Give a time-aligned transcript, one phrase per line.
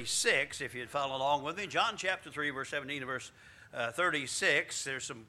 [0.00, 1.66] 36, if you'd follow along with me.
[1.66, 3.32] John chapter 3, verse 17 to verse
[3.74, 4.82] uh, 36.
[4.82, 5.26] There's some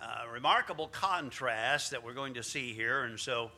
[0.00, 3.02] uh, remarkable contrast that we're going to see here.
[3.02, 3.50] And so,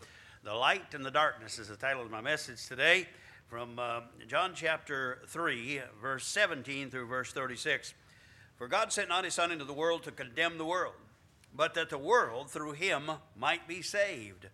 [0.42, 3.06] The Light and the Darkness is the title of my message today
[3.46, 7.95] from uh, John chapter 3, verse 17 through verse 36.
[8.57, 10.95] For God sent not his Son into the world to condemn the world,
[11.55, 14.48] but that the world through him might be saved.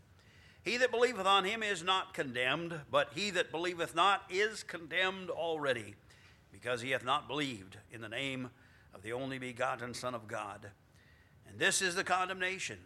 [0.63, 5.29] He that believeth on him is not condemned, but he that believeth not is condemned
[5.29, 5.95] already,
[6.53, 8.51] because he hath not believed in the name
[8.95, 10.69] of the only begotten Son of God.
[11.48, 12.78] And this is the condemnation.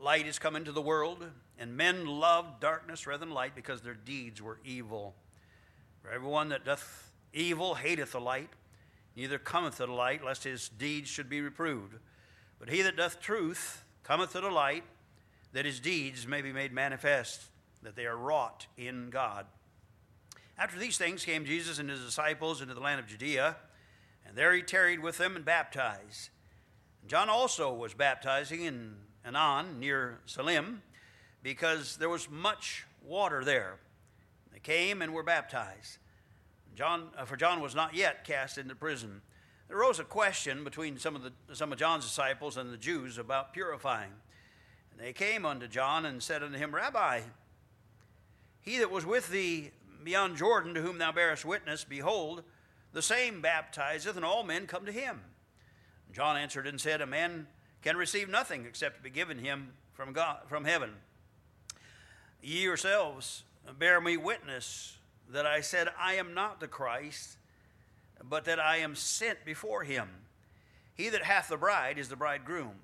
[0.00, 1.24] Light is come into the world,
[1.58, 5.14] and men loved darkness rather than light, because their deeds were evil.
[6.02, 8.50] For everyone that doth evil hateth the light,
[9.16, 11.94] neither cometh to the light, lest his deeds should be reproved.
[12.58, 14.84] But he that doth truth cometh to the light,
[15.52, 17.42] that his deeds may be made manifest,
[17.82, 19.46] that they are wrought in God.
[20.56, 23.56] After these things came Jesus and his disciples into the land of Judea,
[24.26, 26.30] and there he tarried with them and baptized.
[27.06, 28.96] John also was baptizing in
[29.26, 30.82] Aenon near Salim,
[31.42, 33.76] because there was much water there.
[34.52, 35.98] They came and were baptized.
[36.74, 39.20] John, uh, for John was not yet cast into prison.
[39.68, 43.18] There arose a question between some of, the, some of John's disciples and the Jews
[43.18, 44.10] about purifying.
[44.90, 47.20] And they came unto John and said unto him, Rabbi,
[48.60, 49.70] he that was with thee
[50.04, 52.42] beyond Jordan, to whom thou bearest witness, behold,
[52.92, 55.20] the same baptizeth, and all men come to him.
[56.12, 57.48] John answered and said, A man
[57.82, 60.90] can receive nothing except be given him from God from heaven.
[62.40, 63.42] Ye yourselves
[63.78, 64.98] bear me witness
[65.30, 67.38] that I said, I am not the Christ,
[68.22, 70.08] but that I am sent before him.
[70.94, 72.74] He that hath the bride is the bridegroom.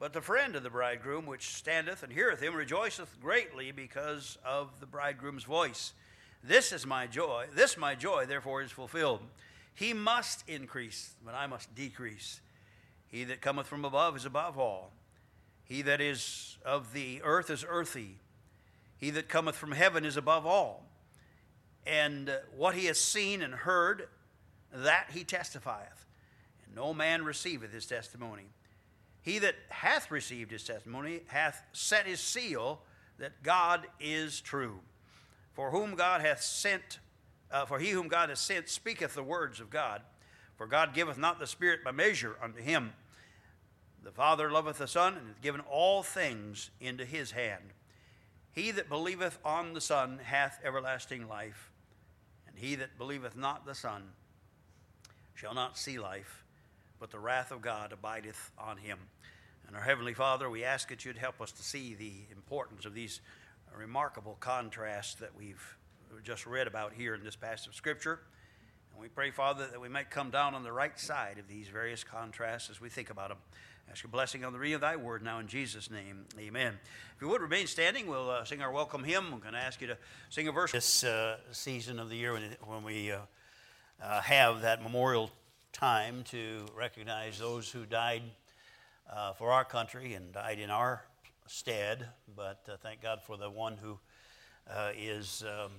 [0.00, 4.80] But the friend of the bridegroom, which standeth and heareth him, rejoiceth greatly because of
[4.80, 5.92] the bridegroom's voice.
[6.46, 7.46] This is my joy.
[7.54, 9.20] This my joy, therefore, is fulfilled.
[9.74, 12.40] He must increase, but I must decrease.
[13.06, 14.92] He that cometh from above is above all.
[15.64, 18.18] He that is of the earth is earthy.
[18.98, 20.84] He that cometh from heaven is above all.
[21.86, 24.08] And uh, what he has seen and heard,
[24.72, 26.06] that he testifieth.
[26.66, 28.46] And no man receiveth his testimony.
[29.22, 32.82] He that hath received his testimony hath set his seal
[33.18, 34.80] that God is true.
[35.54, 36.98] For whom God hath sent,
[37.50, 40.02] uh, for he whom God hath sent speaketh the words of God.
[40.56, 42.92] For God giveth not the Spirit by measure unto him.
[44.02, 47.72] The Father loveth the Son, and hath given all things into his hand.
[48.52, 51.70] He that believeth on the Son hath everlasting life,
[52.46, 54.02] and he that believeth not the Son
[55.34, 56.44] shall not see life,
[57.00, 58.98] but the wrath of God abideth on him.
[59.66, 62.94] And our Heavenly Father, we ask that you'd help us to see the importance of
[62.94, 63.20] these
[63.78, 65.76] remarkable contrast that we've
[66.22, 68.20] just read about here in this passage of Scripture.
[68.92, 71.68] And we pray, Father, that we might come down on the right side of these
[71.68, 73.38] various contrasts as we think about them.
[73.90, 76.24] Ask your blessing on the reading of thy word now in Jesus' name.
[76.38, 76.78] Amen.
[77.14, 79.26] If you would remain standing, we'll uh, sing our welcome hymn.
[79.32, 79.98] I'm going to ask you to
[80.30, 80.72] sing a verse.
[80.72, 83.18] This uh, season of the year when, when we uh,
[84.02, 85.30] uh have that memorial
[85.72, 88.22] time to recognize those who died
[89.12, 91.04] uh, for our country and died in our
[91.46, 92.08] stead.
[92.36, 93.98] But uh, thank God for the one who
[94.68, 95.70] uh, is um,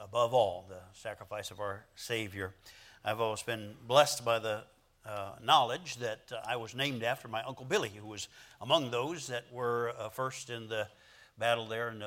[0.00, 2.54] above all, the sacrifice of our Savior.
[3.04, 4.64] I've always been blessed by the
[5.04, 8.28] uh, knowledge that uh, I was named after my Uncle Billy, who was
[8.60, 10.88] among those that were uh, first in the
[11.38, 12.04] battle there and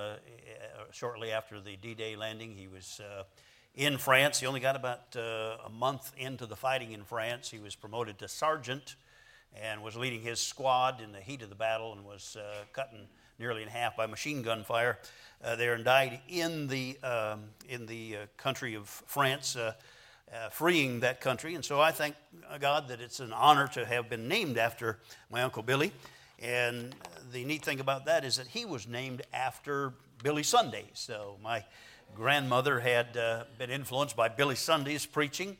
[0.91, 2.55] shortly after the D Day landing.
[2.55, 3.01] He was
[3.75, 4.39] in France.
[4.39, 7.49] He only got about uh, a month into the fighting in France.
[7.49, 8.95] He was promoted to sergeant
[9.61, 12.93] and was leading his squad in the heat of the battle and was uh, cut
[13.39, 14.99] nearly in half by machine gun fire
[15.43, 19.55] uh, there and died in the, um, in the uh, country of France.
[19.55, 19.73] Uh,
[20.33, 21.53] uh, freeing that country.
[21.53, 22.15] And so I thank
[22.59, 24.97] God that it's an honor to have been named after
[25.29, 25.91] my Uncle Billy.
[26.39, 26.95] And
[27.31, 30.85] the neat thing about that is that he was named after Billy Sunday.
[30.93, 31.63] So my
[32.15, 35.57] grandmother had uh, been influenced by Billy Sunday's preaching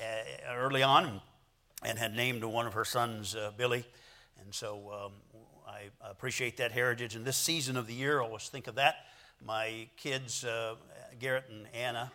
[0.00, 1.20] uh, early on
[1.82, 3.84] and had named one of her sons uh, Billy.
[4.42, 5.12] And so um,
[5.66, 7.14] I appreciate that heritage.
[7.14, 8.96] And this season of the year, I always think of that.
[9.44, 10.74] My kids, uh,
[11.20, 12.10] Garrett and Anna,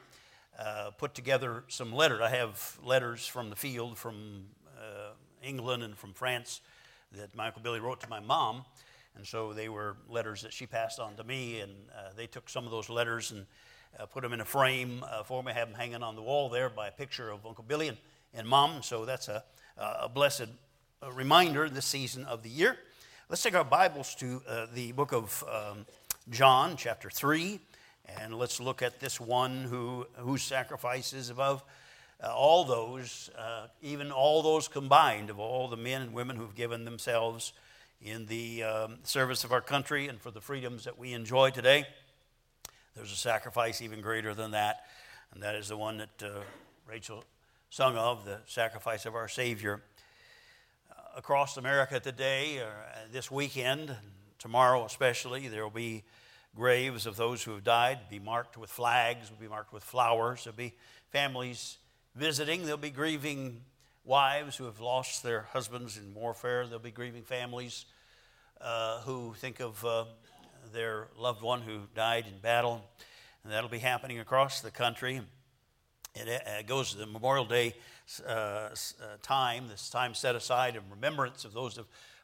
[0.60, 2.19] uh, put together some letters.
[2.21, 4.45] I have letters from the field from
[4.77, 5.12] uh,
[5.42, 6.62] England and from France
[7.13, 8.66] that Michael Billy wrote to my mom.
[9.16, 12.50] And so they were letters that she passed on to me, and uh, they took
[12.50, 13.45] some of those letters and
[14.00, 16.68] uh, put them in a frame for me, have them hanging on the wall there
[16.68, 17.98] by a picture of Uncle Billy and,
[18.33, 18.81] and Mom.
[18.81, 19.44] So that's a,
[19.77, 20.47] a blessed
[21.13, 22.77] reminder this season of the year.
[23.30, 25.85] Let's take our Bibles to uh, the book of um,
[26.30, 27.59] John, chapter 3,
[28.18, 31.63] and let's look at this one who, whose sacrifice is above
[32.24, 36.56] uh, all those, uh, even all those combined, of all the men and women who've
[36.56, 37.53] given themselves
[38.01, 41.85] in the um, service of our country and for the freedoms that we enjoy today.
[42.95, 44.85] There's a sacrifice even greater than that,
[45.33, 46.41] and that is the one that uh,
[46.88, 47.24] Rachel
[47.73, 49.81] sung of the sacrifice of our Savior.
[50.91, 53.91] Uh, across America today, or uh, this weekend,
[54.37, 56.03] tomorrow especially, there will be
[56.55, 60.43] graves of those who have died, be marked with flags, will be marked with flowers.
[60.43, 60.75] There'll be
[61.09, 61.79] families
[62.13, 62.61] visiting.
[62.61, 63.61] There'll be grieving
[64.05, 66.67] wives who have lost their husbands in warfare.
[66.67, 67.85] There'll be grieving families
[68.61, 70.05] uh, who think of uh,
[70.73, 72.85] their loved one who died in battle.
[73.43, 75.21] And that'll be happening across the country.
[76.15, 77.74] It uh, goes to the Memorial Day
[78.27, 78.69] uh, uh,
[79.24, 81.80] time, this time set aside in remembrance of those,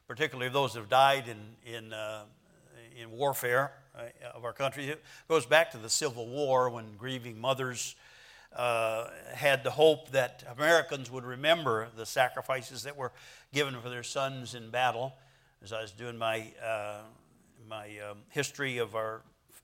[0.08, 2.24] particularly of those who have died in, in, uh,
[3.02, 3.72] in warfare
[4.34, 4.90] of our country.
[4.90, 7.96] It goes back to the Civil War when grieving mothers
[8.56, 13.12] uh, had the hope that Americans would remember the sacrifices that were
[13.54, 15.16] given for their sons in battle.
[15.64, 17.00] As I was doing my, uh,
[17.68, 19.22] my um, history of our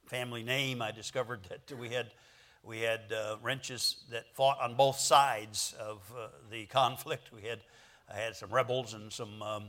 [0.07, 2.11] family name, I discovered that we had,
[2.65, 7.31] we had uh, wrenches that fought on both sides of uh, the conflict.
[7.33, 7.59] We had,
[8.13, 9.63] I had some rebels and some, um,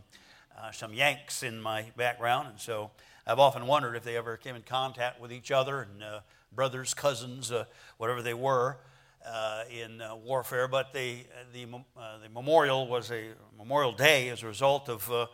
[0.58, 2.90] uh, some Yanks in my background, and so
[3.26, 6.20] I've often wondered if they ever came in contact with each other and uh,
[6.54, 7.52] brothers, cousins,
[7.98, 8.78] whatever they were
[9.26, 11.66] uh, in uh, warfare, but the, the,
[11.96, 15.26] uh, the memorial was a Memorial Day as a result of uh,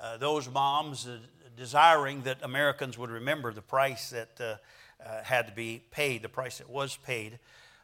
[0.00, 1.18] uh, those moms uh,
[1.56, 4.60] desiring that Americans would remember the price that
[5.04, 7.38] Uh, had to be paid, the price that was paid.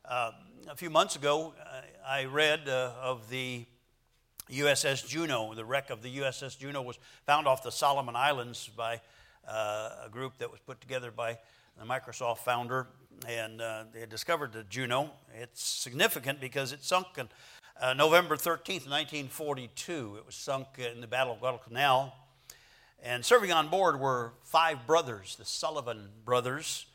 [0.04, 0.32] Uh,
[0.68, 3.64] a few months ago, uh, I read of the
[4.50, 5.54] USS Juneau.
[5.54, 9.00] The wreck of the USS Juneau was found off the Solomon Islands by
[9.46, 11.38] a group that was put together by
[11.78, 12.86] the Microsoft founder
[13.28, 15.10] and uh, they discovered the Juneau.
[15.34, 17.28] It's significant because it sunk on
[17.80, 20.16] uh, November 13th, 1942.
[20.18, 22.14] It was sunk in the Battle of Guadalcanal.
[23.02, 26.86] And serving on board were five brothers, the Sullivan brothers,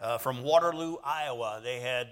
[0.00, 1.60] uh, from Waterloo, Iowa.
[1.62, 2.08] They had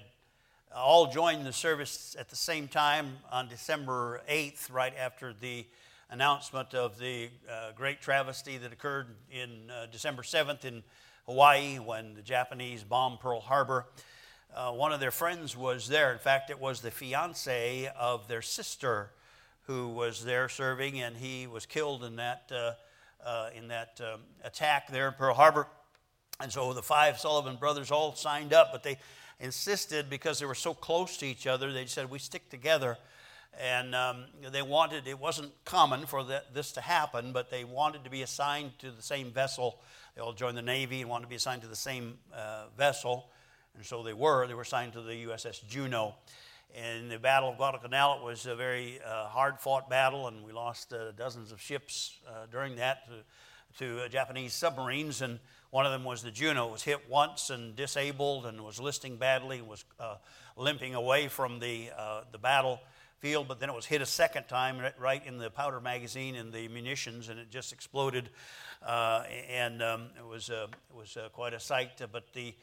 [0.74, 5.64] all joined the service at the same time on December 8th, right after the
[6.10, 10.82] announcement of the uh, great travesty that occurred in uh, December 7th in
[11.26, 13.86] Hawaii when the Japanese bombed Pearl Harbor.
[14.54, 16.12] Uh, one of their friends was there.
[16.12, 19.10] In fact, it was the fiance of their sister
[19.62, 22.72] who was there serving, and he was killed in that, uh,
[23.26, 25.66] uh, in that um, attack there in Pearl Harbor.
[26.40, 28.98] And so the five Sullivan brothers all signed up, but they
[29.40, 32.96] insisted because they were so close to each other, they said, We stick together.
[33.60, 38.04] And um, they wanted, it wasn't common for that, this to happen, but they wanted
[38.04, 39.80] to be assigned to the same vessel
[40.18, 43.30] they all joined the Navy and wanted to be assigned to the same uh, vessel.
[43.76, 44.48] And so they were.
[44.48, 46.16] They were assigned to the USS Juneau.
[46.74, 50.50] In the Battle of Guadalcanal, it was a very uh, hard fought battle, and we
[50.50, 55.22] lost uh, dozens of ships uh, during that to, to uh, Japanese submarines.
[55.22, 55.38] And
[55.70, 59.16] one of them was the Juneau, It was hit once and disabled and was listing
[59.16, 60.16] badly was uh,
[60.56, 61.90] limping away from the,
[62.32, 62.80] the battle
[63.18, 66.52] field, but then it was hit a second time right in the powder magazine and
[66.52, 68.30] the munitions, and it just exploded.
[68.86, 72.00] Uh, and um, it was, uh, it was uh, quite a sight.
[72.12, 72.54] But the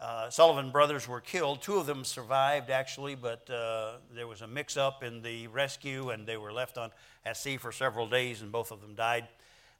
[0.00, 1.60] uh, Sullivan brothers were killed.
[1.60, 6.10] Two of them survived, actually, but uh, there was a mix up in the rescue,
[6.10, 6.90] and they were left on,
[7.26, 9.37] at sea for several days, and both of them died uh,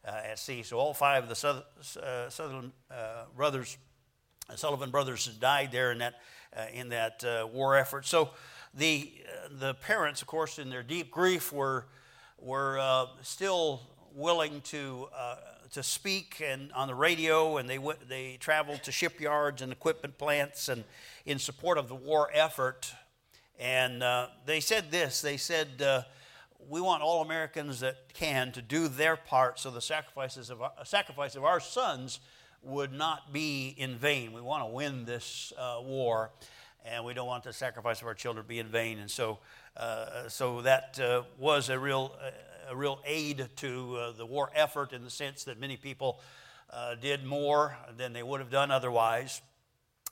[0.09, 0.63] Uh, at sea.
[0.63, 3.77] So all five of the Southern uh, uh, brothers,
[4.55, 6.15] Sullivan brothers, died there in that,
[6.73, 7.23] in that
[7.53, 8.07] war effort.
[8.07, 8.31] So
[8.73, 9.13] the,
[9.51, 11.85] the parents, of course, in their deep grief, were,
[12.39, 13.83] were still
[14.15, 15.09] willing to
[15.73, 20.17] to speak and on the radio, and they went, they traveled to shipyards and equipment
[20.17, 20.85] plants and
[21.27, 22.95] in support of the war effort.
[23.59, 26.03] And uh, they said this: they said, uh,
[26.59, 30.73] "We want all Americans that can to do their part, so the sacrifices of our,
[30.85, 32.21] sacrifice of our sons
[32.63, 34.33] would not be in vain.
[34.33, 36.31] We want to win this uh, war."
[36.85, 38.99] and we don't want the sacrifice of our children to be in vain.
[38.99, 39.39] And so,
[39.77, 42.17] uh, so that uh, was a real,
[42.69, 46.21] a real aid to uh, the war effort in the sense that many people
[46.71, 49.41] uh, did more than they would have done otherwise.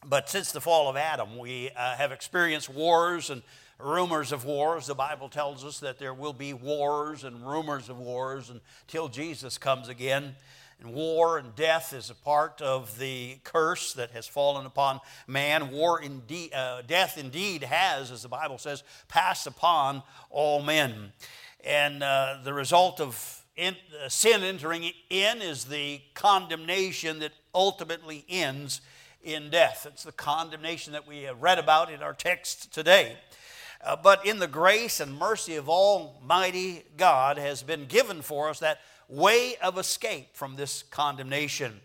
[0.05, 3.43] But since the fall of Adam, we uh, have experienced wars and
[3.79, 4.87] rumors of wars.
[4.87, 9.59] The Bible tells us that there will be wars and rumors of wars until Jesus
[9.59, 10.35] comes again.
[10.81, 15.71] And war and death is a part of the curse that has fallen upon man.
[15.71, 21.13] War indeed, uh, death indeed has, as the Bible says, passed upon all men.
[21.65, 28.27] And uh, the result of in, uh, sin entering in is the condemnation that ultimately
[28.29, 28.83] ends
[29.23, 29.87] in death.
[29.91, 33.17] It's the condemnation that we have read about in our text today.
[33.87, 38.59] Uh, but in the grace and mercy of Almighty God has been given for us
[38.59, 41.81] that way of escape from this condemnation.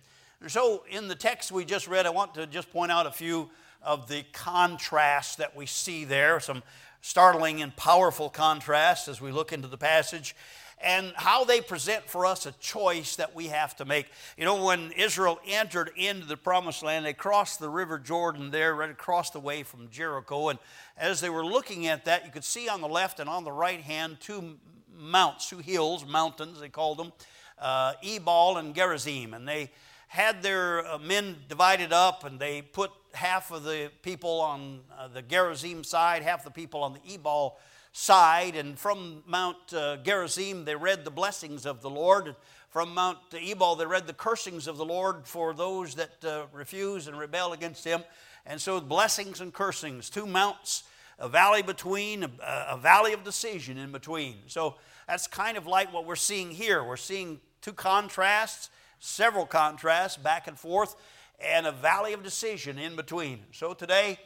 [0.48, 3.52] So, in the text we just read, I want to just point out a few
[3.84, 6.64] of the contrasts that we see there, some
[7.02, 10.36] startling and powerful contrasts as we look into the passage
[10.84, 14.08] and how they present for us a choice that we have to make.
[14.38, 18.76] You know, when Israel entered into the promised land, they crossed the river Jordan there,
[18.76, 20.50] right across the way from Jericho.
[20.50, 20.60] And
[20.98, 23.52] as they were looking at that, you could see on the left and on the
[23.52, 24.58] right hand two
[24.96, 27.12] mounts, two hills, mountains, they called them,
[27.60, 29.34] uh, Ebal and Gerizim.
[29.34, 29.72] And they
[30.08, 35.08] had their uh, men divided up, and they put half of the people on uh,
[35.08, 37.58] the Gerizim side, half the people on the Ebal
[37.92, 38.56] side.
[38.56, 42.36] And from Mount uh, Gerizim, they read the blessings of the Lord.
[42.70, 47.08] From Mount Ebal, they read the cursings of the Lord for those that uh, refuse
[47.08, 48.04] and rebel against him.
[48.46, 50.84] And so, blessings and cursings, two mounts,
[51.20, 52.30] a valley between, a,
[52.70, 54.38] a valley of decision in between.
[54.48, 54.76] So,
[55.08, 56.84] that's kind of like what we're seeing here.
[56.84, 58.70] We're seeing two contrasts,
[59.00, 60.96] several contrasts back and forth,
[61.40, 63.42] and a valley of decision in between.
[63.52, 64.18] So, today,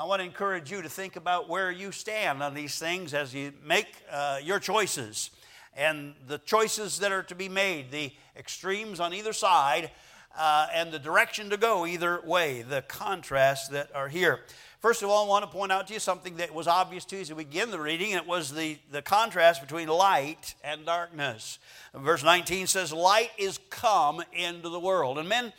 [0.00, 3.34] I want to encourage you to think about where you stand on these things as
[3.34, 5.30] you make uh, your choices
[5.76, 9.90] and the choices that are to be made, the extremes on either side,
[10.38, 14.38] uh, and the direction to go either way, the contrasts that are here.
[14.78, 17.16] First of all, I want to point out to you something that was obvious to
[17.16, 20.86] you as we begin the reading, and it was the, the contrast between light and
[20.86, 21.58] darkness.
[21.92, 25.18] Verse 19 says, Light is come into the world.
[25.18, 25.52] And men,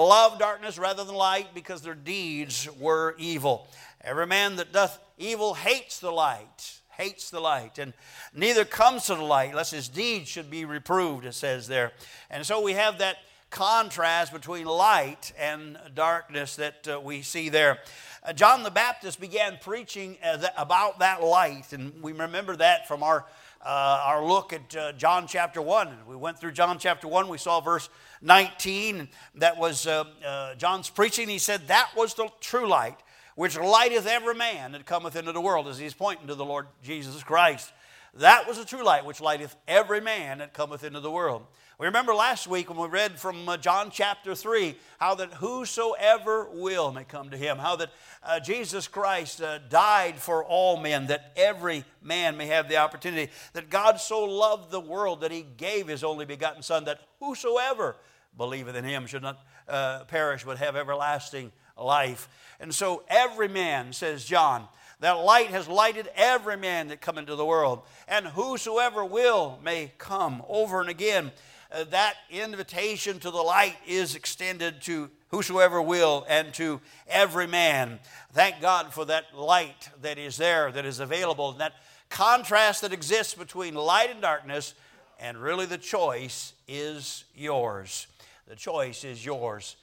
[0.00, 3.68] love darkness rather than light because their deeds were evil.
[4.00, 7.92] Every man that doth evil hates the light, hates the light, and
[8.34, 11.92] neither comes to the light lest his deeds should be reproved, it says there.
[12.30, 13.18] And so we have that
[13.50, 17.78] contrast between light and darkness that uh, we see there.
[18.24, 22.88] Uh, John the Baptist began preaching uh, th- about that light, and we remember that
[22.88, 23.26] from our
[23.64, 25.88] uh, our look at uh, John chapter 1.
[26.08, 27.88] We went through John chapter 1, we saw verse
[28.20, 29.08] 19.
[29.36, 31.28] That was uh, uh, John's preaching.
[31.28, 32.98] He said, That was the true light,
[33.36, 36.66] which lighteth every man that cometh into the world, as he's pointing to the Lord
[36.82, 37.72] Jesus Christ.
[38.14, 41.46] That was the true light which lighteth every man that cometh into the world.
[41.82, 46.46] We remember last week when we read from uh, John chapter 3 how that whosoever
[46.52, 47.90] will may come to him, how that
[48.22, 53.32] uh, Jesus Christ uh, died for all men, that every man may have the opportunity,
[53.54, 57.96] that God so loved the world that he gave his only begotten Son, that whosoever
[58.38, 62.28] believeth in him should not uh, perish but have everlasting life.
[62.60, 64.68] And so every man, says John,
[65.00, 69.90] that light has lighted every man that come into the world, and whosoever will may
[69.98, 71.32] come over and again
[71.72, 77.98] uh, that invitation to the light is extended to whosoever will and to every man.
[78.32, 81.72] Thank God for that light that is there, that is available, and that
[82.10, 84.74] contrast that exists between light and darkness,
[85.18, 88.06] and really the choice is yours.
[88.46, 89.76] The choice is yours.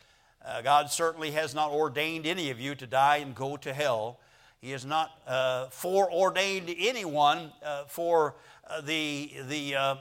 [0.45, 4.19] Uh, God certainly has not ordained any of you to die and go to hell.
[4.61, 8.35] He has not uh, foreordained anyone uh, for
[8.67, 9.95] uh, the, the uh,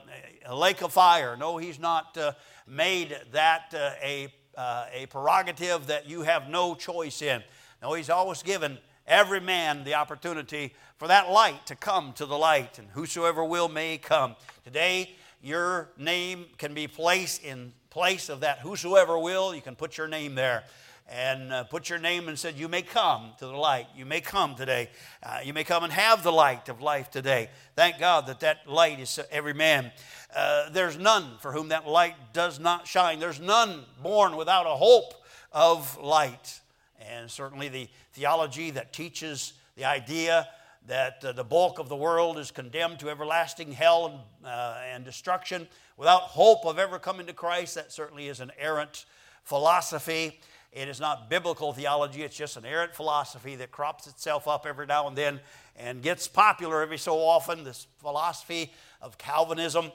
[0.52, 1.36] lake of fire.
[1.36, 2.32] No, he's not uh,
[2.66, 3.72] made that
[4.02, 7.42] a, a prerogative that you have no choice in.
[7.80, 12.36] No, he's always given every man the opportunity for that light to come to the
[12.36, 14.34] light, and whosoever will may come.
[14.64, 19.54] Today, your name can be placed in place of that whosoever will.
[19.54, 20.64] You can put your name there
[21.08, 23.86] and uh, put your name and said, You may come to the light.
[23.96, 24.90] You may come today.
[25.22, 27.48] Uh, you may come and have the light of life today.
[27.76, 29.90] Thank God that that light is every man.
[30.34, 33.20] Uh, there's none for whom that light does not shine.
[33.20, 35.14] There's none born without a hope
[35.50, 36.60] of light.
[37.00, 40.46] And certainly the theology that teaches the idea
[40.86, 45.04] that uh, the bulk of the world is condemned to everlasting hell and, uh, and
[45.04, 49.04] destruction without hope of ever coming to Christ, that certainly is an errant
[49.44, 50.40] philosophy.
[50.72, 54.86] It is not biblical theology, it's just an errant philosophy that crops itself up every
[54.86, 55.40] now and then
[55.76, 57.64] and gets popular every so often.
[57.64, 59.90] This philosophy of Calvinism,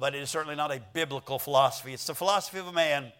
[0.00, 1.92] but it is certainly not a biblical philosophy.
[1.92, 3.12] It's the philosophy of a man,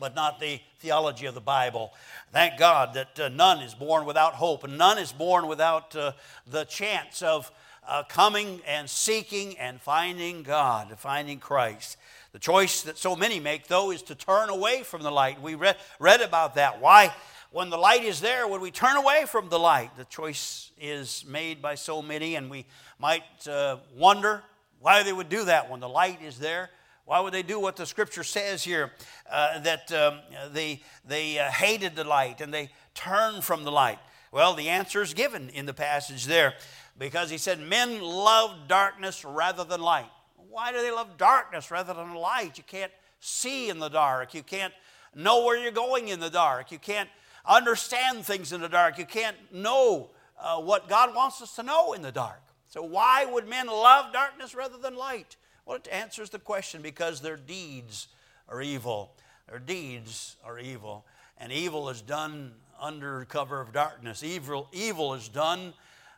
[0.00, 1.92] but not the theology of the Bible.
[2.32, 6.12] Thank God that uh, none is born without hope, and none is born without uh,
[6.46, 7.52] the chance of
[7.86, 11.96] uh, coming and seeking and finding God, finding Christ.
[12.32, 15.40] The choice that so many make, though, is to turn away from the light.
[15.42, 16.80] We read, read about that.
[16.80, 17.14] Why,
[17.50, 19.94] when the light is there, would we turn away from the light?
[19.98, 22.64] The choice is made by so many, and we
[22.98, 24.42] might uh, wonder
[24.80, 26.70] why they would do that when the light is there.
[27.04, 28.92] Why would they do what the scripture says here?
[29.30, 30.20] Uh, that um,
[30.52, 33.98] they, they uh, hated the light and they turned from the light.
[34.30, 36.54] Well, the answer is given in the passage there.
[36.98, 40.10] because he said, Men love darkness rather than light.
[40.52, 42.58] Why do they love darkness rather than light?
[42.58, 44.34] You can't see in the dark.
[44.34, 44.74] You can't
[45.14, 46.70] know where you're going in the dark.
[46.70, 47.08] You can't
[47.46, 48.98] understand things in the dark.
[48.98, 52.42] You can't know uh, what God wants us to know in the dark.
[52.68, 55.36] So, why would men love darkness rather than light?
[55.64, 58.08] Well, it answers the question because their deeds
[58.46, 59.14] are evil.
[59.48, 61.06] Their deeds are evil.
[61.38, 64.22] And evil is done under cover of darkness.
[64.22, 65.72] Evil, evil is done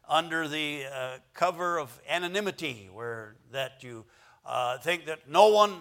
[0.08, 4.04] under the uh, cover of anonymity, where that you
[4.46, 5.74] uh, think that no one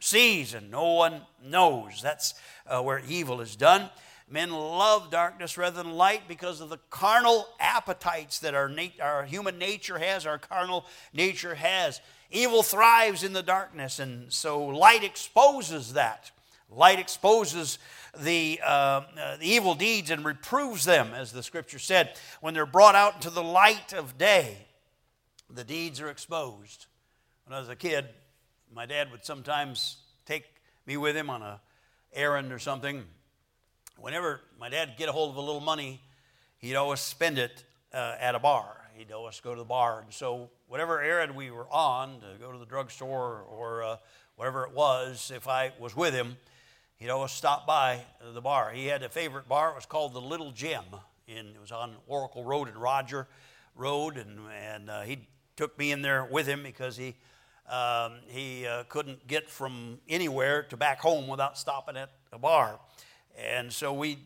[0.00, 2.00] sees and no one knows.
[2.02, 2.34] That's
[2.66, 3.90] uh, where evil is done.
[4.30, 9.24] Men love darkness rather than light because of the carnal appetites that our, nat- our
[9.24, 12.00] human nature has, our carnal nature has.
[12.30, 16.30] Evil thrives in the darkness, and so light exposes that.
[16.70, 17.80] Light exposes
[18.16, 22.16] the, uh, uh, the evil deeds and reproves them, as the scripture said.
[22.40, 24.68] When they're brought out into the light of day,
[25.52, 26.86] the deeds are exposed.
[27.50, 28.06] When I was a kid,
[28.72, 30.44] my dad would sometimes take
[30.86, 31.60] me with him on a
[32.12, 33.02] errand or something
[33.96, 36.00] whenever my dad get a hold of a little money,
[36.58, 38.76] he'd always spend it uh, at a bar.
[38.94, 40.02] He'd always go to the bar.
[40.02, 43.96] And so, whatever errand we were on, to go to the drugstore or uh,
[44.36, 46.36] whatever it was, if I was with him,
[46.98, 48.02] he'd always stop by
[48.32, 48.70] the bar.
[48.70, 49.70] He had a favorite bar.
[49.70, 50.84] It was called the Little Gem.
[51.26, 53.26] In, it was on Oracle Road and Roger
[53.74, 54.18] Road.
[54.18, 55.26] And, and uh, he
[55.56, 57.16] took me in there with him because he,
[57.70, 62.80] um, he uh, couldn't get from anywhere to back home without stopping at a bar.
[63.38, 64.18] And so we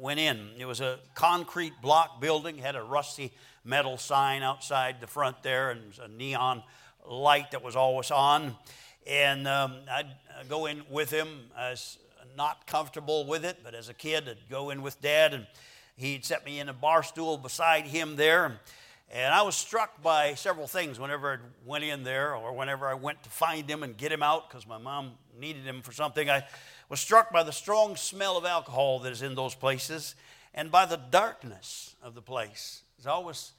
[0.00, 0.50] went in.
[0.58, 3.32] It was a concrete block building, had a rusty
[3.64, 6.62] metal sign outside the front there, and a neon
[7.06, 8.56] light that was always on.
[9.06, 10.10] And um, I'd
[10.48, 11.28] go in with him.
[11.56, 11.98] I was
[12.36, 15.46] not comfortable with it, but as a kid, I'd go in with dad, and
[15.96, 18.60] he'd set me in a bar stool beside him there.
[19.10, 22.94] And I was struck by several things whenever I went in there or whenever I
[22.94, 26.28] went to find him and get him out because my mom needed him for something.
[26.28, 26.44] I
[26.90, 30.14] was struck by the strong smell of alcohol that is in those places
[30.52, 32.82] and by the darkness of the place.
[32.98, 33.52] It's always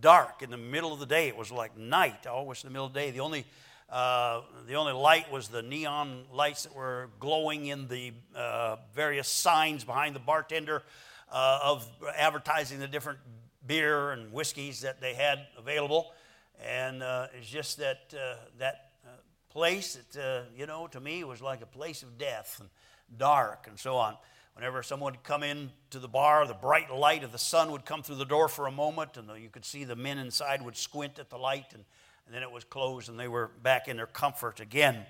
[0.00, 1.28] dark in the middle of the day.
[1.28, 3.10] It was like night, always in the middle of the day.
[3.10, 3.44] The only,
[3.90, 9.28] uh, the only light was the neon lights that were glowing in the uh, various
[9.28, 10.82] signs behind the bartender
[11.30, 11.86] uh, of
[12.16, 13.18] advertising the different
[13.66, 16.12] beer and whiskeys that they had available.
[16.64, 18.90] And uh, it's just that, uh, that
[19.50, 22.68] place that, uh, you know, to me was like a place of death and
[23.18, 24.16] dark and so on.
[24.54, 27.84] Whenever someone would come in to the bar, the bright light of the sun would
[27.84, 30.76] come through the door for a moment, and you could see the men inside would
[30.76, 31.84] squint at the light, and,
[32.26, 35.06] and then it was closed, and they were back in their comfort again.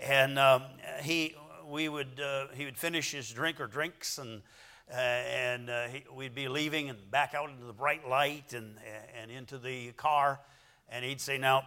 [0.00, 0.64] And um,
[1.00, 1.36] he,
[1.68, 4.42] we would, uh, he would finish his drink or drinks, and
[4.90, 8.76] uh, and uh, he, we'd be leaving and back out into the bright light and,
[9.20, 10.40] and into the car.
[10.88, 11.64] And he'd say, Now,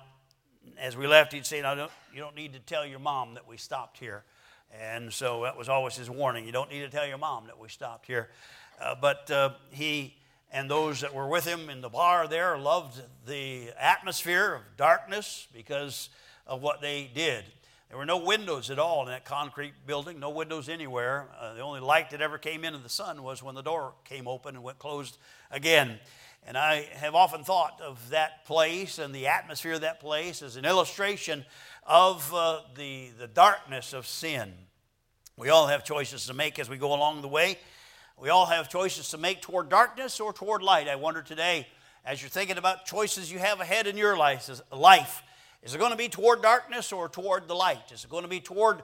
[0.77, 3.47] as we left, he'd say, "Now, don't, you don't need to tell your mom that
[3.47, 4.23] we stopped here."
[4.79, 6.45] And so that was always his warning.
[6.45, 8.29] You don't need to tell your mom that we stopped here.
[8.81, 10.15] Uh, but uh, he
[10.51, 15.47] and those that were with him in the bar there loved the atmosphere of darkness
[15.53, 16.09] because
[16.47, 17.43] of what they did.
[17.91, 21.27] There were no windows at all in that concrete building, no windows anywhere.
[21.37, 24.29] Uh, the only light that ever came into the sun was when the door came
[24.29, 25.17] open and went closed
[25.51, 25.99] again.
[26.47, 30.55] And I have often thought of that place and the atmosphere of that place as
[30.55, 31.43] an illustration
[31.85, 34.53] of uh, the, the darkness of sin.
[35.35, 37.59] We all have choices to make as we go along the way.
[38.17, 40.87] We all have choices to make toward darkness or toward light.
[40.87, 41.67] I wonder today,
[42.05, 45.23] as you're thinking about choices you have ahead in your life, life
[45.63, 47.91] is it going to be toward darkness or toward the light?
[47.91, 48.81] Is it going to be toward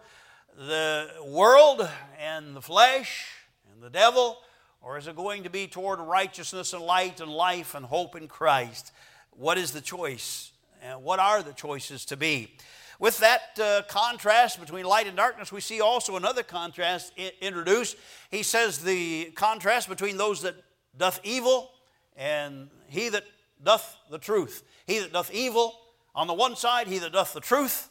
[0.55, 1.87] the world
[2.19, 3.25] and the flesh
[3.73, 4.37] and the devil?
[4.81, 8.27] Or is it going to be toward righteousness and light and life and hope in
[8.27, 8.91] Christ?
[9.31, 10.51] What is the choice?
[10.83, 12.55] And what are the choices to be?
[12.99, 17.97] With that uh, contrast between light and darkness, we see also another contrast I- introduced.
[18.29, 20.55] He says the contrast between those that
[20.95, 21.71] doth evil
[22.15, 23.23] and he that
[23.63, 24.63] doth the truth.
[24.85, 25.75] He that doth evil
[26.17, 27.89] on the one side, he that doth the truth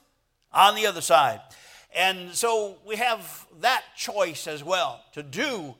[0.52, 1.40] on the other side.
[1.94, 5.76] And so we have that choice as well to do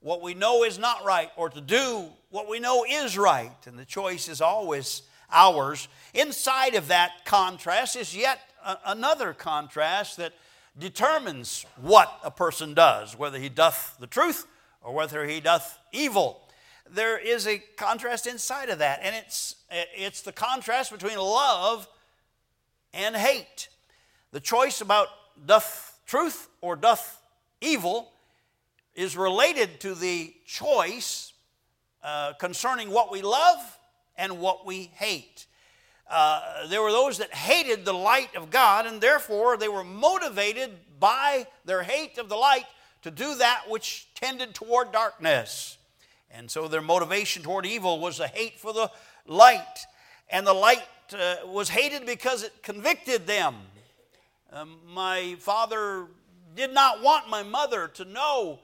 [0.00, 3.56] what we know is not right or to do what we know is right.
[3.66, 5.88] And the choice is always ours.
[6.12, 10.34] Inside of that contrast is yet a- another contrast that
[10.78, 14.46] determines what a person does, whether he doth the truth
[14.82, 16.45] or whether he doth evil.
[16.90, 21.88] There is a contrast inside of that, and it's, it's the contrast between love
[22.92, 23.68] and hate.
[24.32, 25.08] The choice about
[25.44, 27.20] doth truth or doth
[27.60, 28.12] evil
[28.94, 31.32] is related to the choice
[32.02, 33.78] uh, concerning what we love
[34.16, 35.46] and what we hate.
[36.08, 40.70] Uh, there were those that hated the light of God, and therefore they were motivated
[41.00, 42.66] by their hate of the light
[43.02, 45.75] to do that which tended toward darkness.
[46.30, 48.90] And so their motivation toward evil was a hate for the
[49.26, 49.86] light.
[50.28, 53.54] And the light uh, was hated because it convicted them.
[54.52, 56.06] Um, my father
[56.54, 58.60] did not want my mother to know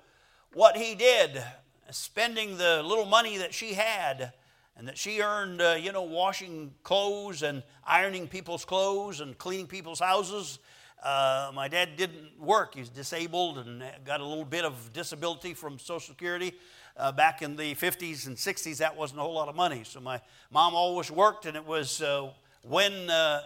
[0.54, 1.42] what he did,
[1.90, 4.32] spending the little money that she had
[4.76, 9.66] and that she earned, uh, you know, washing clothes and ironing people's clothes and cleaning
[9.66, 10.58] people's houses.
[11.02, 12.76] Uh, my dad didn't work.
[12.76, 16.52] He's disabled and got a little bit of disability from Social Security.
[16.96, 19.82] Uh, back in the 50s and 60s, that wasn't a whole lot of money.
[19.84, 20.20] So my
[20.52, 22.30] mom always worked, and it was uh,
[22.62, 23.42] when uh, uh,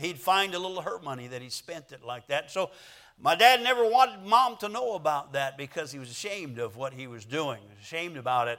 [0.00, 2.50] he'd find a little her money that he spent it like that.
[2.50, 2.70] So
[3.18, 6.92] my dad never wanted mom to know about that because he was ashamed of what
[6.92, 8.58] he was doing, ashamed about it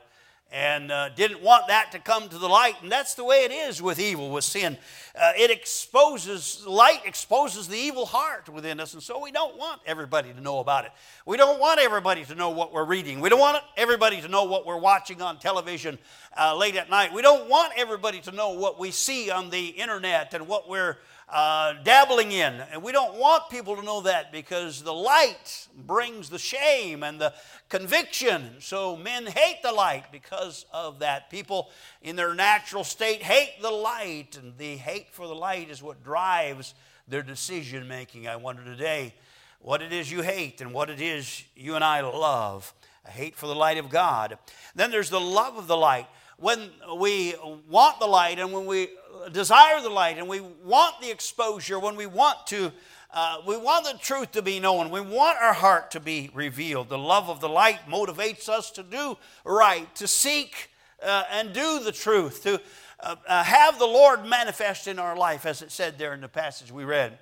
[0.53, 2.75] and uh, didn't want that to come to the light.
[2.83, 4.77] And that's the way it is with evil, with sin.
[5.19, 9.81] Uh, it exposes, light exposes the evil heart within us, and so we don't want
[9.87, 10.91] everybody to know about it.
[11.25, 13.19] We don't want everybody to know what we're reading.
[13.19, 15.97] We don't want everybody to know what we're watching on television
[16.39, 17.13] uh, late at night.
[17.13, 20.97] We don't want everybody to know what we see on the internet and what we're
[21.33, 22.61] uh, dabbling in.
[22.71, 27.19] And we don't want people to know that because the light brings the shame and
[27.19, 27.33] the
[27.69, 28.51] conviction.
[28.59, 31.31] So men hate the light because of that.
[31.31, 31.71] People
[32.03, 36.03] in their natural state hate the light, and the hate for the light is what
[36.03, 36.75] drives
[37.07, 38.27] their decision making.
[38.27, 39.15] I wonder today
[39.59, 42.73] what it is you hate and what it is you and I love.
[43.05, 44.37] A hate for the light of God.
[44.75, 46.07] Then there's the love of the light.
[46.37, 47.35] When we
[47.69, 48.89] want the light and when we
[49.31, 52.71] desire the light and we want the exposure, when we want to,
[53.13, 56.89] uh, we want the truth to be known, we want our heart to be revealed.
[56.89, 61.79] The love of the light motivates us to do right, to seek uh, and do
[61.79, 62.59] the truth, to
[62.99, 66.27] uh, uh have the Lord manifest in our life, as it said there in the
[66.27, 67.19] passage we read.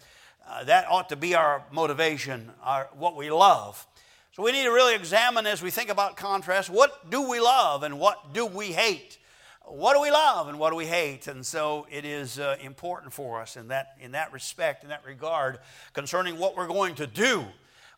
[0.48, 3.86] Uh, that ought to be our motivation, our, what we love.
[4.34, 7.84] So we need to really examine as we think about contrast what do we love
[7.84, 9.18] and what do we hate?
[9.66, 11.28] what do we love and what do we hate?
[11.28, 15.06] And so it is uh, important for us in that, in that respect, in that
[15.06, 15.60] regard,
[15.94, 17.46] concerning what we're going to do,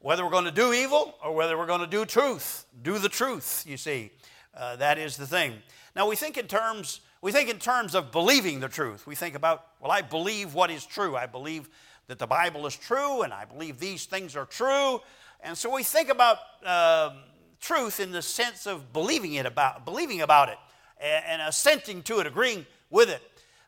[0.01, 2.65] whether we're going to do evil or whether we're going to do truth.
[2.81, 4.11] Do the truth, you see.
[4.55, 5.53] Uh, that is the thing.
[5.95, 9.07] Now we think in terms we think in terms of believing the truth.
[9.07, 11.15] We think about, well, I believe what is true.
[11.15, 11.69] I believe
[12.07, 14.99] that the Bible is true, and I believe these things are true.
[15.43, 17.11] And so we think about uh,
[17.59, 20.57] truth in the sense of believing it about believing about it
[21.01, 23.21] and assenting to it, agreeing with it.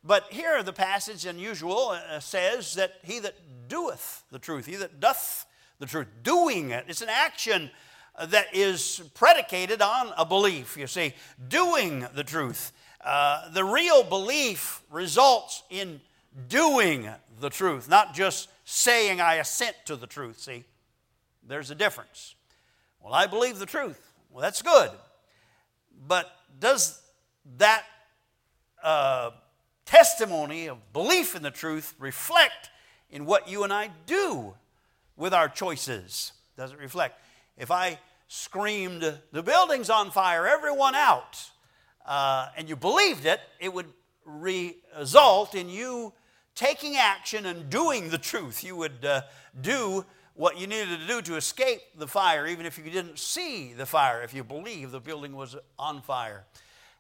[0.04, 3.36] But here the passage, unusual, uh, says that he that
[3.68, 5.46] doeth the truth, he that doth
[5.80, 7.70] the truth, doing it, it's an action
[8.24, 11.14] that is predicated on a belief, you see,
[11.50, 12.72] doing the truth.
[13.04, 16.00] Uh, the real belief results in
[16.48, 17.10] doing
[17.40, 20.40] the truth, not just saying, I assent to the truth.
[20.40, 20.64] See,
[21.48, 22.36] there's a difference.
[23.02, 24.14] Well, I believe the truth.
[24.32, 24.90] Well, that's good.
[26.08, 27.02] But does
[27.58, 27.84] that
[28.84, 29.32] uh,
[29.86, 32.70] testimony of belief in the truth reflect
[33.10, 34.56] in what you and I do
[35.16, 36.34] with our choices?
[36.58, 37.20] Does it reflect?
[37.58, 41.50] If I screamed, the building's on fire, everyone out,
[42.06, 43.88] uh, and you believed it, it would
[44.26, 46.14] result in you
[46.56, 48.64] taking action and doing the truth.
[48.64, 49.22] You would uh,
[49.60, 53.74] do what you needed to do to escape the fire, even if you didn't see
[53.74, 56.44] the fire, if you believe the building was on fire.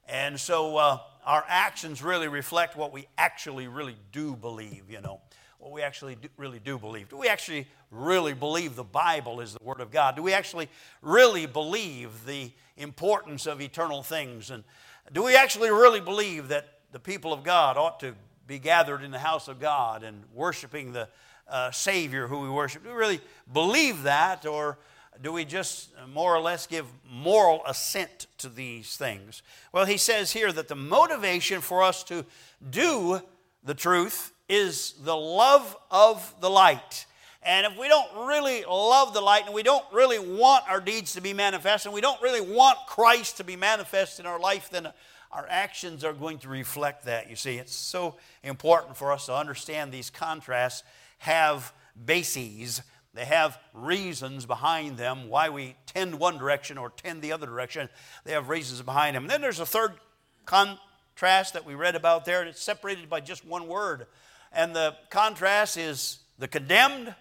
[0.08, 5.20] And so uh, our actions really reflect what we actually really do believe, you know,
[5.60, 7.10] what we actually do, really do believe.
[7.10, 10.16] Do we actually really believe the Bible is the Word of God?
[10.16, 10.70] Do we actually
[11.02, 14.50] really believe the importance of eternal things?
[14.50, 14.64] And
[15.12, 18.14] do we actually really believe that the people of God ought to
[18.48, 21.10] be gathered in the house of God and worshiping the
[21.48, 22.84] uh, Savior who we worship?
[22.84, 24.78] Do we really believe that, or
[25.22, 29.44] do we just more or less give moral assent to these things?
[29.72, 32.26] Well, he says here that the motivation for us to
[32.70, 33.22] do
[33.64, 37.06] the truth is the love of the light.
[37.42, 41.14] And if we don't really love the light and we don't really want our deeds
[41.14, 44.70] to be manifest and we don't really want Christ to be manifest in our life,
[44.72, 44.92] then
[45.32, 47.30] our actions are going to reflect that.
[47.30, 50.84] You see, it's so important for us to understand these contrasts
[51.26, 51.74] have
[52.06, 52.82] bases
[53.16, 57.88] they have reasons behind them why we tend one direction or tend the other direction.
[58.26, 59.24] They have reasons behind them.
[59.24, 59.94] And then there's a third
[60.46, 64.08] contrast that we read about there, and it's separated by just one word.
[64.52, 67.16] And the contrast is the condemned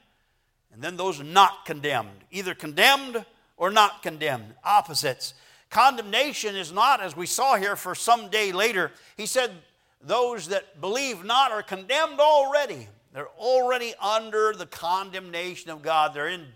[0.72, 2.24] and then those not condemned.
[2.32, 3.24] Either condemned
[3.56, 4.54] or not condemned.
[4.64, 5.34] Opposites.
[5.70, 8.90] condemnation is not, as we saw here, for some day later.
[9.16, 9.52] He said,
[10.00, 12.88] Those that believe not are condemned already.
[13.14, 16.14] They're already under the condemnation of God.
[16.14, 16.46] They're in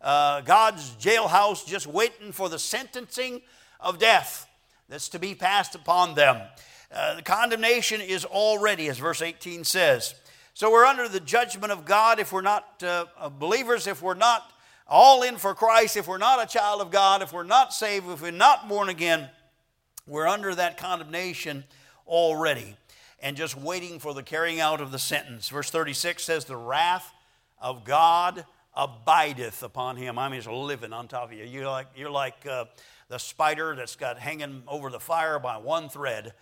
[0.00, 3.42] uh, God's jailhouse just waiting for the sentencing
[3.78, 4.48] of death
[4.88, 6.42] that's to be passed upon them.
[6.90, 10.16] Uh, the condemnation is already, as verse 18 says.
[10.52, 13.04] So we're under the judgment of God if we're not uh,
[13.38, 14.52] believers, if we're not
[14.88, 18.08] all in for Christ, if we're not a child of God, if we're not saved,
[18.08, 19.28] if we're not born again,
[20.08, 21.62] we're under that condemnation
[22.08, 22.76] already
[23.20, 25.48] and just waiting for the carrying out of the sentence.
[25.48, 27.12] Verse 36 says, The wrath
[27.60, 30.18] of God abideth upon him.
[30.18, 31.44] I mean, it's living on top of you.
[31.44, 32.66] You're like, you're like uh,
[33.08, 36.32] the spider that's got hanging over the fire by one thread,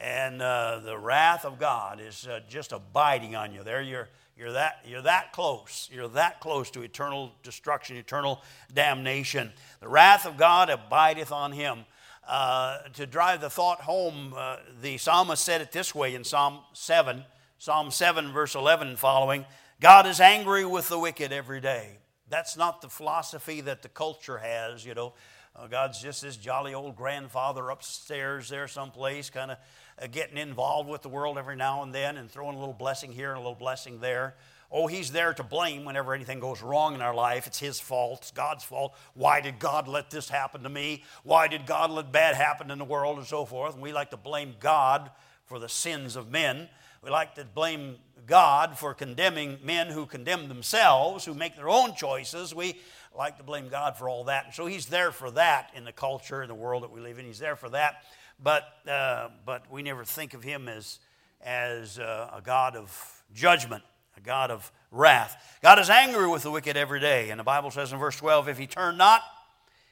[0.00, 3.64] and uh, the wrath of God is uh, just abiding on you.
[3.64, 5.90] There, you're you're that, you're that close.
[5.92, 8.40] You're that close to eternal destruction, eternal
[8.72, 9.50] damnation.
[9.80, 11.80] The wrath of God abideth on him.
[12.28, 16.58] Uh, to drive the thought home, uh, the psalmist said it this way in Psalm
[16.74, 17.24] 7,
[17.56, 19.46] Psalm 7, verse 11 and following
[19.80, 21.96] God is angry with the wicked every day.
[22.28, 25.14] That's not the philosophy that the culture has, you know.
[25.56, 29.56] Uh, God's just this jolly old grandfather upstairs there someplace, kind of
[30.00, 33.10] uh, getting involved with the world every now and then and throwing a little blessing
[33.10, 34.34] here and a little blessing there.
[34.70, 37.46] Oh, he's there to blame whenever anything goes wrong in our life.
[37.46, 38.20] It's his fault.
[38.22, 38.94] It's God's fault.
[39.14, 41.04] Why did God let this happen to me?
[41.22, 43.74] Why did God let bad happen in the world and so forth?
[43.74, 45.10] And we like to blame God
[45.46, 46.68] for the sins of men.
[47.02, 51.94] We like to blame God for condemning men who condemn themselves, who make their own
[51.94, 52.54] choices.
[52.54, 52.78] We
[53.16, 54.46] like to blame God for all that.
[54.46, 57.18] And so he's there for that in the culture, in the world that we live
[57.18, 57.24] in.
[57.24, 58.02] He's there for that
[58.42, 61.00] but, uh, but we never think of him as,
[61.40, 63.82] as uh, a God of judgment,
[64.18, 65.58] a God of wrath.
[65.62, 67.30] God is angry with the wicked every day.
[67.30, 69.22] And the Bible says in verse 12, if he turn not,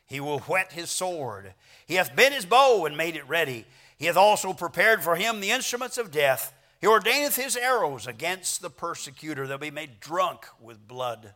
[0.07, 1.55] he will whet his sword.
[1.87, 3.65] He hath bent his bow and made it ready.
[3.97, 6.53] He hath also prepared for him the instruments of death.
[6.81, 9.47] He ordaineth his arrows against the persecutor.
[9.47, 11.35] They'll be made drunk with blood.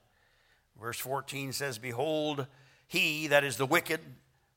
[0.81, 2.47] Verse 14 says, Behold,
[2.87, 4.01] he that is the wicked,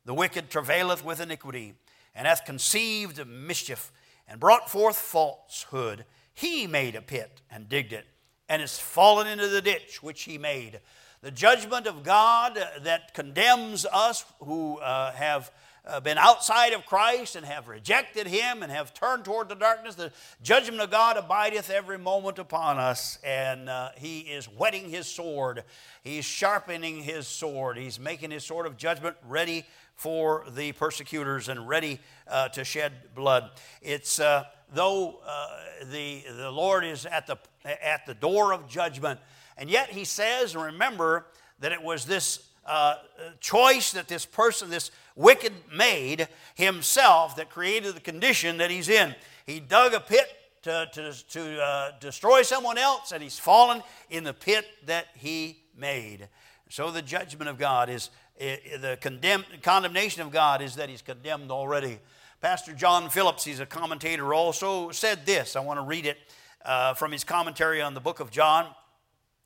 [0.05, 1.75] the wicked travaileth with iniquity
[2.15, 3.91] and hath conceived mischief
[4.27, 6.05] and brought forth falsehood.
[6.33, 8.05] He made a pit and digged it,
[8.53, 10.79] and is fallen into the ditch which he made.
[11.23, 15.51] The judgment of God that condemns us who uh, have
[15.87, 19.95] uh, been outside of Christ and have rejected Him and have turned toward the darkness,
[19.95, 20.11] the
[20.43, 23.17] judgment of God abideth every moment upon us.
[23.23, 25.63] And uh, He is whetting His sword,
[26.03, 31.67] He's sharpening His sword, He's making His sword of judgment ready for the persecutors and
[31.67, 33.49] ready uh, to shed blood.
[33.81, 35.47] It's uh, though uh,
[35.91, 39.19] the, the Lord is at the, at the door of judgment,
[39.57, 41.25] and yet he says, remember
[41.59, 42.95] that it was this uh,
[43.39, 49.15] choice that this person, this wicked made himself that created the condition that he's in.
[49.45, 50.27] He dug a pit
[50.63, 55.59] to, to, to uh, destroy someone else, and he's fallen in the pit that he
[55.77, 56.29] made.
[56.69, 61.51] So the judgment of God is the condemn, condemnation of God is that he's condemned
[61.51, 61.99] already.
[62.41, 65.55] Pastor John Phillips, he's a commentator, also said this.
[65.55, 66.17] I want to read it
[66.65, 68.67] uh, from his commentary on the book of John.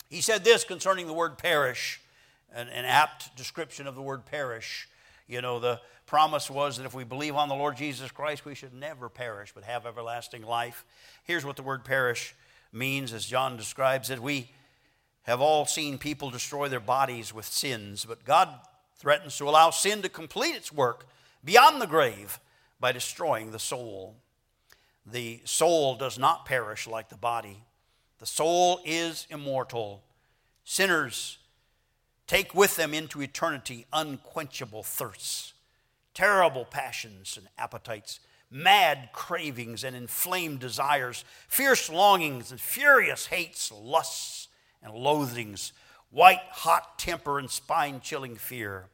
[0.10, 2.00] He said this concerning the word perish,
[2.54, 4.88] an, an apt description of the word perish.
[5.28, 8.56] You know, the promise was that if we believe on the Lord Jesus Christ, we
[8.56, 10.86] should never perish but have everlasting life.
[11.24, 12.34] Here's what the word perish
[12.72, 14.20] means, as John describes it.
[14.20, 14.52] We
[15.24, 18.50] have all seen people destroy their bodies with sins, but God
[18.96, 21.06] threatens to allow sin to complete its work
[21.44, 22.40] beyond the grave
[22.80, 24.16] by destroying the soul.
[25.10, 27.64] The soul does not perish like the body,
[28.20, 30.04] the soul is immortal.
[30.64, 31.38] Sinners
[32.26, 35.54] take with them into eternity unquenchable thirsts,
[36.14, 38.20] terrible passions and appetites,
[38.52, 44.50] mad cravings and inflamed desires, fierce longings and furious hates, lusts
[44.84, 45.72] and loathings
[46.10, 48.88] white hot temper and spine chilling fear.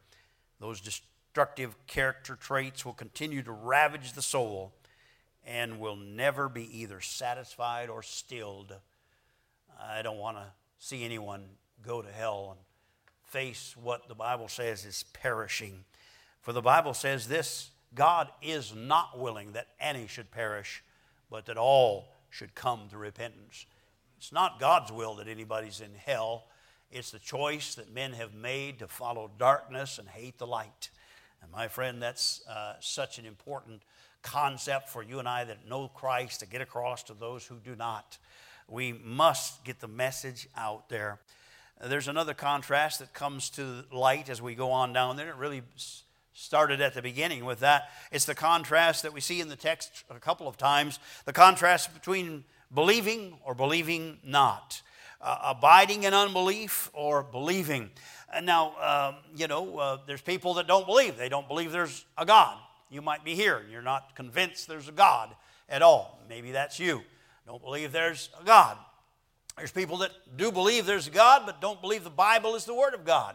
[0.60, 4.72] Those destructive character traits will continue to ravage the soul
[5.46, 8.74] and will never be either satisfied or stilled.
[9.80, 10.46] I don't want to
[10.78, 11.44] see anyone
[11.84, 12.60] go to hell and
[13.24, 15.84] face what the Bible says is perishing.
[16.40, 20.82] For the Bible says this God is not willing that any should perish,
[21.30, 23.66] but that all should come to repentance.
[24.18, 26.44] It's not God's will that anybody's in hell.
[26.90, 30.90] It's the choice that men have made to follow darkness and hate the light.
[31.42, 33.82] And my friend, that's uh, such an important
[34.24, 37.76] concept for you and I that know Christ to get across to those who do
[37.76, 38.18] not.
[38.66, 41.20] We must get the message out there.
[41.82, 45.28] There's another contrast that comes to light as we go on down there.
[45.28, 45.62] It really
[46.32, 47.90] started at the beginning with that.
[48.10, 51.92] It's the contrast that we see in the text a couple of times the contrast
[51.92, 54.80] between believing or believing not,
[55.20, 57.90] uh, abiding in unbelief or believing.
[58.32, 61.18] And now, um, you know, uh, there's people that don't believe.
[61.18, 62.58] They don't believe there's a God.
[62.94, 65.34] You might be here and you're not convinced there's a God
[65.68, 66.20] at all.
[66.28, 67.02] Maybe that's you.
[67.44, 68.78] Don't believe there's a God.
[69.56, 72.74] There's people that do believe there's a God, but don't believe the Bible is the
[72.74, 73.34] Word of God.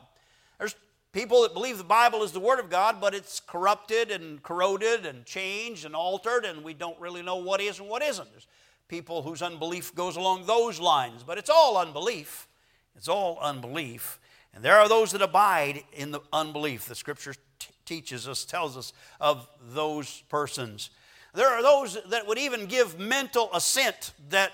[0.58, 0.76] There's
[1.12, 5.06] people that believe the Bible is the Word of God, but it's corrupted and corroded
[5.06, 8.32] and changed and altered, and we don't really know what is and what isn't.
[8.32, 8.48] There's
[8.88, 12.48] people whose unbelief goes along those lines, but it's all unbelief.
[12.96, 14.22] It's all unbelief.
[14.54, 16.86] And there are those that abide in the unbelief.
[16.86, 20.92] The Scripture t- teaches us, tells us of those persons.
[21.34, 24.52] There are those that would even give mental assent that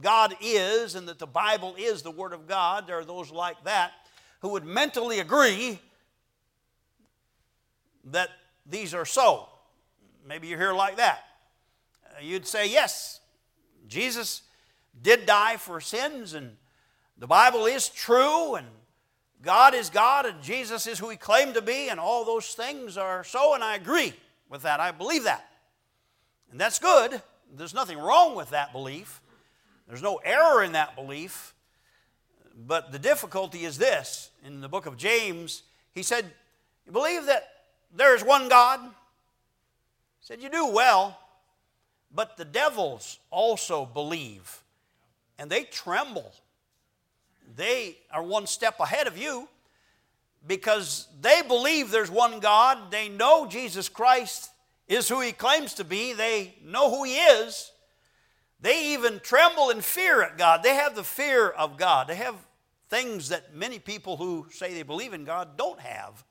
[0.00, 2.86] God is and that the Bible is the Word of God.
[2.86, 3.90] There are those like that
[4.40, 5.80] who would mentally agree
[8.04, 8.30] that
[8.64, 9.48] these are so.
[10.24, 11.24] Maybe you're here like that.
[12.04, 13.20] Uh, you'd say, yes,
[13.88, 14.42] Jesus
[15.02, 16.56] did die for sins, and
[17.18, 18.66] the Bible is true, and
[19.42, 22.96] God is God, and Jesus is who He claimed to be, and all those things
[22.96, 24.12] are so, and I agree
[24.48, 24.80] with that.
[24.80, 25.46] I believe that.
[26.50, 27.20] And that's good.
[27.54, 29.20] There's nothing wrong with that belief.
[29.86, 31.54] There's no error in that belief.
[32.66, 36.24] But the difficulty is this in the book of James, he said,
[36.86, 37.48] You believe that
[37.94, 38.80] there is one God?
[38.80, 38.88] He
[40.20, 41.18] said, You do well,
[42.14, 44.62] but the devils also believe,
[45.38, 46.32] and they tremble.
[47.56, 49.48] They are one step ahead of you
[50.46, 52.90] because they believe there's one God.
[52.90, 54.50] They know Jesus Christ
[54.86, 57.72] is who he claims to be, they know who he is.
[58.60, 60.62] They even tremble in fear at God.
[60.62, 62.08] They have the fear of God.
[62.08, 62.36] They have
[62.88, 66.24] things that many people who say they believe in God don't have.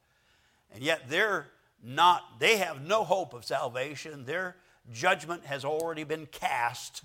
[0.74, 1.48] And yet they're
[1.84, 4.26] not, they have no hope of salvation.
[4.26, 4.56] Their
[4.92, 7.04] judgment has already been cast.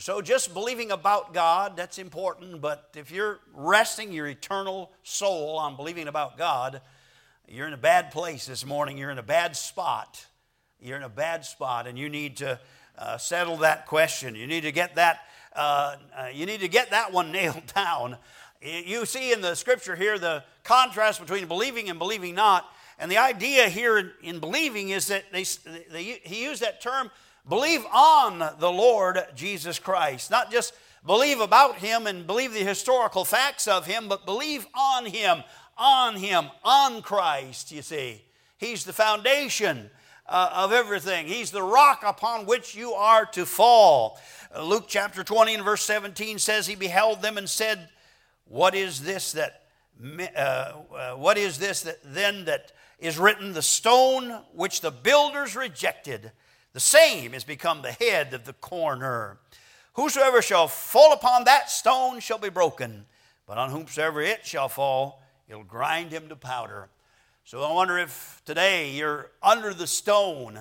[0.00, 5.74] So just believing about God, that's important, but if you're resting your eternal soul on
[5.74, 6.80] believing about God,
[7.48, 8.96] you're in a bad place this morning.
[8.96, 10.24] You're in a bad spot.
[10.80, 12.60] You're in a bad spot, and you need to
[12.96, 14.36] uh, settle that question.
[14.36, 15.22] You need to get that.
[15.52, 18.18] Uh, uh, you need to get that one nailed down.
[18.62, 22.70] You see in the scripture here the contrast between believing and believing not.
[23.00, 25.44] And the idea here in, in believing is that they,
[25.90, 27.10] they, he used that term
[27.46, 30.30] believe on the Lord Jesus Christ.
[30.30, 30.72] Not just
[31.06, 35.42] believe about him and believe the historical facts of him, but believe on him,
[35.76, 38.22] on him, on Christ, you see.
[38.58, 39.90] He's the foundation
[40.28, 41.26] uh, of everything.
[41.26, 44.18] He's the rock upon which you are to fall.
[44.60, 47.88] Luke chapter 20 and verse 17 says, He beheld them and said,
[48.44, 49.62] What is this that,
[50.36, 55.54] uh, uh, what is this that then that is written, the stone which the builders
[55.54, 56.32] rejected,
[56.78, 59.36] the same is become the head of the corner.
[59.94, 63.04] Whosoever shall fall upon that stone shall be broken,
[63.48, 66.88] but on whomsoever it shall fall, it'll grind him to powder.
[67.42, 70.60] So I wonder if today you're under the stone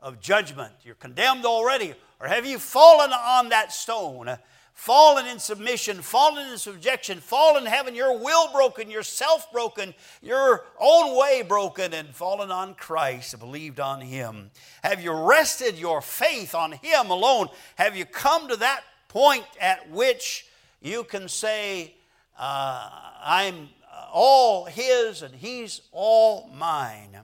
[0.00, 0.74] of judgment.
[0.82, 1.94] You're condemned already.
[2.20, 4.36] Or have you fallen on that stone,
[4.74, 11.16] fallen in submission, fallen in subjection, fallen having your will broken, yourself broken, your own
[11.16, 14.50] way broken, and fallen on Christ, believed on Him?
[14.82, 17.48] Have you rested your faith on Him alone?
[17.76, 20.48] Have you come to that point at which
[20.82, 21.94] you can say,
[22.38, 22.90] uh,
[23.24, 23.68] I'm
[24.12, 27.16] all His and He's all mine.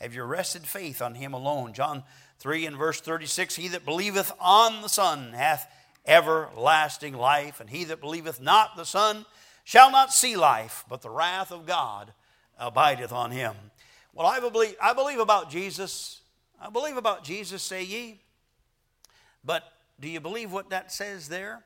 [0.00, 1.72] Have you rested faith on Him alone?
[1.72, 2.04] John
[2.38, 5.66] 3 and verse 36 He that believeth on the Son hath
[6.06, 9.24] everlasting life, and he that believeth not the Son
[9.64, 12.12] shall not see life, but the wrath of God
[12.58, 13.54] abideth on him.
[14.14, 16.20] Well, I believe, I believe about Jesus.
[16.60, 18.20] I believe about Jesus, say ye.
[19.44, 19.64] But
[20.00, 21.64] do you believe what that says there?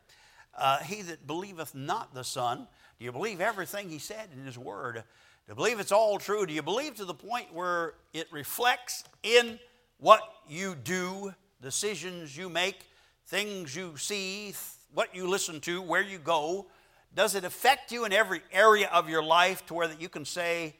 [0.57, 2.66] Uh, he that believeth not the Son
[2.99, 4.94] do you believe everything he said in his word?
[4.94, 5.03] Do
[5.51, 6.46] you believe it's all true?
[6.46, 9.59] Do you believe to the point where it reflects in
[9.99, 12.80] what you do, decisions you make,
[13.27, 14.55] things you see,
[14.93, 16.66] what you listen to, where you go?
[17.14, 20.24] Does it affect you in every area of your life to where that you can
[20.24, 20.77] say,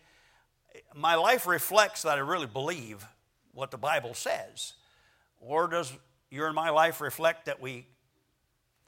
[0.95, 3.05] my life reflects that I really believe
[3.53, 4.75] what the Bible says?
[5.41, 5.93] Or does
[6.31, 7.87] your and my life reflect that we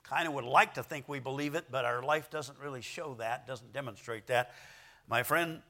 [0.02, 3.14] kind of would like to think we believe it, but our life doesn't really show
[3.18, 4.54] that, doesn't demonstrate that.
[5.08, 5.62] My friend,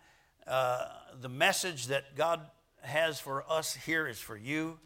[0.47, 0.87] uh,
[1.21, 2.41] the message that God
[2.83, 4.79] has for us here is for you.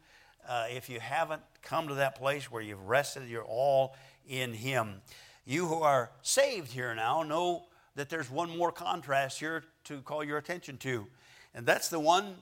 [0.49, 3.95] Uh, if you haven't come to that place where you've rested your all
[4.29, 5.01] in Him,
[5.45, 7.65] you who are saved here now know
[7.95, 11.07] that there's one more contrast here to call your attention to,
[11.55, 12.35] and that's the one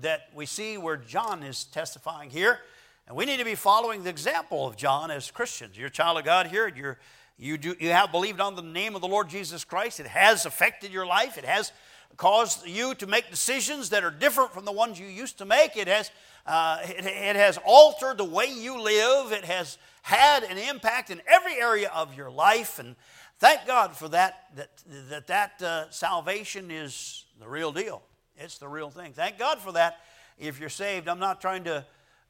[0.00, 2.60] that we see where John is testifying here.
[3.06, 5.78] And we need to be following the example of John as Christians.
[5.78, 6.66] You're a child of God here.
[6.74, 6.98] You're,
[7.38, 10.00] you, do, you have believed on the name of the Lord Jesus Christ.
[10.00, 11.38] It has affected your life.
[11.38, 11.70] It has
[12.16, 15.76] caused you to make decisions that are different from the ones you used to make.
[15.76, 16.10] It has,
[16.46, 19.32] uh, it, it has altered the way you live.
[19.32, 22.78] It has had an impact in every area of your life.
[22.78, 22.94] And
[23.38, 24.70] thank God for that, that
[25.10, 28.02] that, that uh, salvation is the real deal.
[28.36, 29.12] It's the real thing.
[29.12, 29.98] Thank God for that.
[30.38, 31.84] If you're saved, I'm not trying to.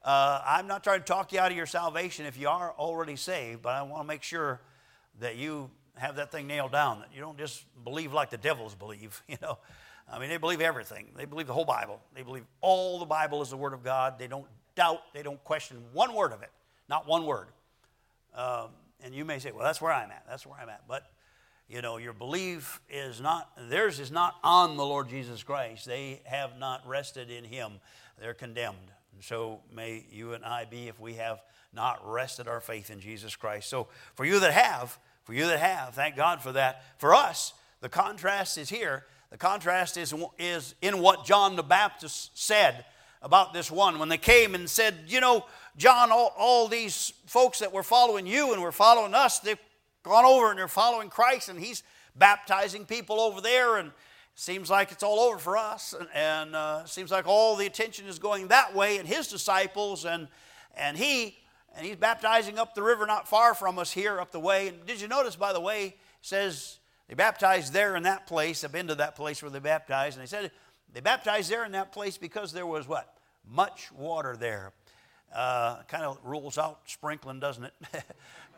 [0.05, 3.17] Uh, I'm not trying to talk you out of your salvation if you are already
[3.17, 4.61] saved, but I want to make sure
[5.19, 7.01] that you have that thing nailed down.
[7.01, 9.21] That you don't just believe like the devils believe.
[9.29, 9.59] You know,
[10.11, 11.09] I mean, they believe everything.
[11.17, 12.01] They believe the whole Bible.
[12.15, 14.19] They believe all the Bible is the Word of God.
[14.19, 14.47] They don't
[14.77, 15.03] doubt.
[15.13, 16.51] They don't question one word of it.
[16.89, 17.49] Not one word.
[18.35, 18.69] Um,
[19.03, 20.25] and you may say, well, that's where I'm at.
[20.29, 20.83] That's where I'm at.
[20.87, 21.11] But
[21.69, 25.85] you know, your belief is not, theirs is not on the Lord Jesus Christ.
[25.85, 27.81] They have not rested in Him.
[28.21, 28.93] They're condemned.
[29.13, 31.41] And so may you and I be if we have
[31.73, 33.69] not rested our faith in Jesus Christ.
[33.69, 36.85] So for you that have, for you that have, thank God for that.
[36.99, 39.05] For us, the contrast is here.
[39.31, 42.85] The contrast is, is in what John the Baptist said
[43.22, 43.99] about this one.
[43.99, 45.47] When they came and said, You know,
[45.77, 49.59] John, all, all these folks that were following you and were following us, they've
[50.03, 51.83] gone over and they're following Christ, and he's
[52.14, 53.91] baptizing people over there, and
[54.37, 58.07] seems like it's all over for us, and, and uh, seems like all the attention
[58.07, 60.29] is going that way, and his disciples, and
[60.77, 61.37] and he
[61.77, 64.68] and he's baptizing up the river not far from us here up the way.
[64.68, 66.79] And did you notice, by the way, says
[67.09, 68.65] they baptized there in that place.
[68.65, 70.51] I've been to that place where they baptized, and they said
[70.93, 73.17] they baptized there in that place because there was what
[73.49, 74.73] much water there.
[75.35, 77.75] Uh, kind of rules out sprinkling, doesn't it?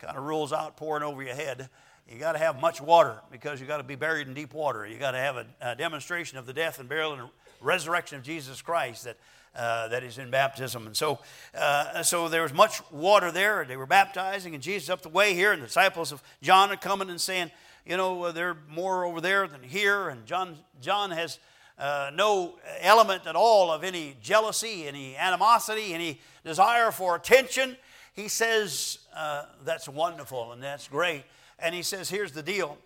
[0.00, 1.68] kind of rules out pouring over your head.
[2.10, 4.86] You got to have much water because you got to be buried in deep water.
[4.86, 7.28] You got to have a, a, demonstration of the death and burial and
[7.60, 9.16] resurrection of Jesus Christ that
[9.56, 10.86] uh, that is in baptism.
[10.86, 11.18] And so,
[11.54, 13.64] uh, so there was much water there.
[13.64, 16.76] They were baptizing, and Jesus up the way here, and the disciples of John are
[16.76, 17.50] coming and saying,
[17.88, 20.10] you know, uh, they're more over there than here.
[20.10, 21.40] And John, John has
[21.78, 27.76] uh, no element at all of any jealousy, any animosity, any desire for attention
[28.18, 31.22] he says, uh, That's wonderful and that's great.
[31.58, 32.76] And he says, Here's the deal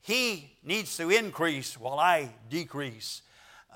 [0.00, 3.22] He needs to increase while I decrease.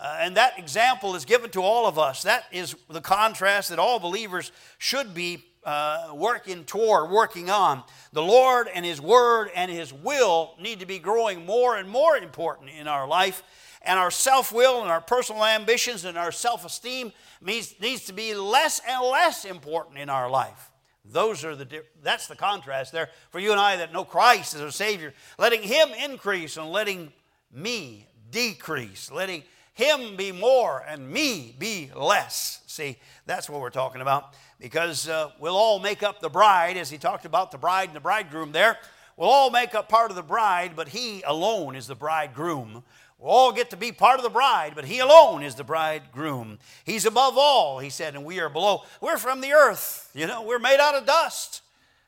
[0.00, 2.22] Uh, and that example is given to all of us.
[2.22, 7.82] That is the contrast that all believers should be uh, working toward, working on.
[8.12, 12.16] The Lord and His Word and His will need to be growing more and more
[12.16, 13.42] important in our life.
[13.82, 18.34] And our self will and our personal ambitions and our self esteem needs to be
[18.34, 20.70] less and less important in our life.
[21.04, 24.60] Those are the that's the contrast there for you and I that know Christ as
[24.60, 27.12] our Savior, letting Him increase and letting
[27.52, 29.42] me decrease, letting
[29.72, 32.60] Him be more and me be less.
[32.66, 36.90] See, that's what we're talking about because uh, we'll all make up the bride, as
[36.90, 38.78] He talked about the bride and the bridegroom there.
[39.16, 42.84] We'll all make up part of the bride, but He alone is the bridegroom.
[43.20, 46.58] We'll all get to be part of the bride, but he alone is the bridegroom.
[46.84, 48.84] He's above all, he said, and we are below.
[48.98, 50.10] We're from the earth.
[50.14, 51.60] You know, we're made out of dust.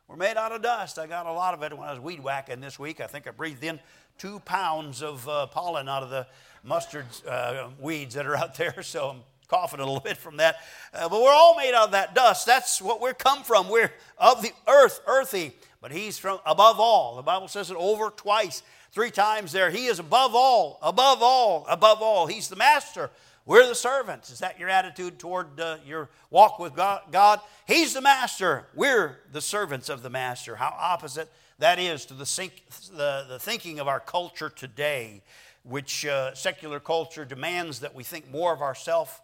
[0.09, 0.98] We're made out of dust.
[0.98, 2.98] I got a lot of it when I was weed whacking this week.
[3.03, 3.78] I think I breathed in
[4.16, 6.26] two pounds of uh, pollen out of the
[6.64, 9.22] mustard uh, weeds that are out there, so I'm
[9.53, 10.57] coughing a little bit from that.
[10.94, 12.46] Uh, but we're all made out of that dust.
[12.46, 13.68] That's what we're come from.
[13.68, 15.53] We're of the earth, earthy.
[15.80, 17.16] But he's from above all.
[17.16, 19.70] The Bible says it over twice three times there.
[19.70, 22.26] He is above all, above all, above all.
[22.26, 23.11] He's the master.
[23.44, 24.30] We're the servants.
[24.30, 27.40] Is that your attitude toward uh, your walk with God?
[27.66, 28.66] He's the master.
[28.74, 30.55] We're the servants of the master.
[30.55, 31.28] How opposite
[31.59, 32.62] that is to the, sink,
[32.94, 35.22] the, the thinking of our culture today,
[35.64, 39.21] which uh, secular culture demands that we think more of ourself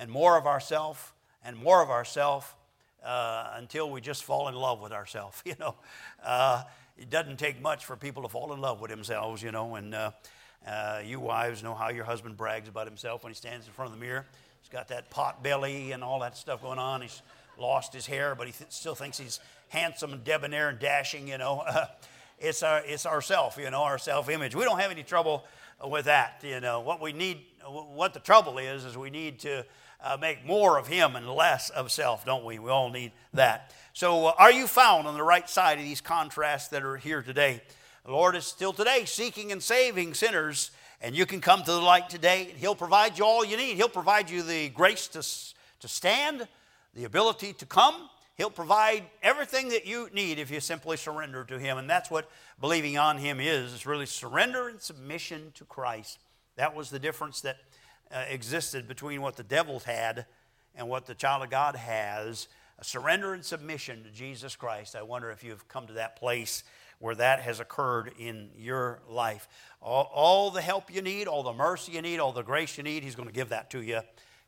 [0.00, 1.12] and more of ourself
[1.44, 2.56] and more of ourself
[3.04, 5.42] uh, until we just fall in love with ourselves.
[5.46, 5.74] You know,
[6.24, 6.64] uh,
[6.98, 9.74] it doesn't take much for people to fall in love with themselves, you know.
[9.74, 10.10] And uh,
[10.66, 13.92] uh, you wives know how your husband brags about himself when he stands in front
[13.92, 14.26] of the mirror.
[14.60, 17.02] He's got that pot belly and all that stuff going on.
[17.02, 17.22] He's
[17.58, 19.38] lost his hair, but he th- still thinks he's
[19.68, 21.62] handsome and debonair and dashing, you know.
[22.38, 24.54] it's our it's ourself, you know, our self-image.
[24.54, 25.44] We don't have any trouble
[25.84, 26.80] with that, you know.
[26.80, 29.64] What we need, what the trouble is, is we need to
[30.02, 32.58] uh, make more of Him and less of self, don't we?
[32.58, 33.74] We all need that.
[33.92, 37.22] So, uh, are you found on the right side of these contrasts that are here
[37.22, 37.62] today?
[38.04, 40.70] The Lord is still today seeking and saving sinners,
[41.00, 42.54] and you can come to the light today.
[42.56, 43.76] He'll provide you all you need.
[43.76, 45.20] He'll provide you the grace to,
[45.80, 46.48] to stand,
[46.94, 48.08] the ability to come.
[48.36, 51.76] He'll provide everything that you need if you simply surrender to Him.
[51.76, 53.74] And that's what believing on Him is.
[53.74, 56.18] It's really surrender and submission to Christ.
[56.56, 57.58] That was the difference that
[58.12, 60.26] uh, existed between what the devil had
[60.74, 62.48] and what the child of God has
[62.78, 64.96] a surrender and submission to Jesus Christ.
[64.96, 66.64] I wonder if you've come to that place
[66.98, 69.48] where that has occurred in your life.
[69.82, 72.82] All, all, the help you need, all the mercy you need, all the grace you
[72.82, 74.00] need, He's going to give that to you.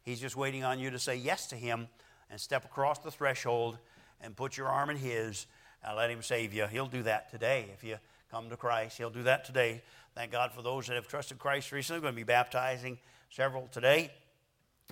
[0.03, 1.89] He's just waiting on you to say yes to Him
[2.31, 3.79] and step across the threshold
[4.21, 5.47] and put your arm in His
[5.85, 6.67] and let Him save you.
[6.67, 7.97] He'll do that today if you
[8.31, 8.99] come to Christ.
[8.99, 9.83] He'll do that today.
[10.15, 12.01] Thank God for those that have trusted Christ recently.
[12.01, 12.99] We're going to be baptizing
[13.33, 14.11] several today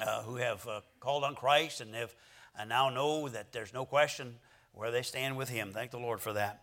[0.01, 2.15] uh, who have uh, called on Christ and have
[2.59, 4.37] and now know that there's no question
[4.73, 5.73] where they stand with him.
[5.75, 6.63] Thank the Lord for that.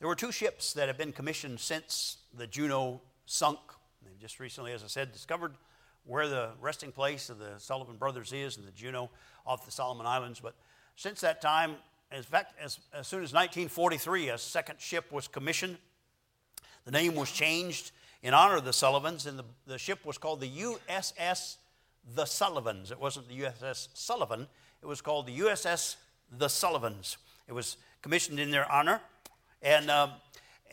[0.00, 3.58] There were two ships that have been commissioned since the Juneau sunk.
[4.04, 5.54] They've just recently, as I said, discovered
[6.04, 9.08] where the resting place of the Sullivan brothers is in the Juneau
[9.46, 10.40] off the Solomon Islands.
[10.40, 10.56] But
[10.94, 11.76] since that time,
[12.14, 15.78] in fact, as, as soon as 1943, a second ship was commissioned.
[16.84, 17.92] The name was changed
[18.22, 21.56] in honor of the Sullivans, and the, the ship was called the USS
[22.14, 22.90] The Sullivans.
[22.90, 24.46] It wasn't the USS Sullivan,
[24.82, 25.96] it was called the USS
[26.36, 27.16] The Sullivans.
[27.46, 29.00] It was commissioned in their honor,
[29.62, 30.12] and um,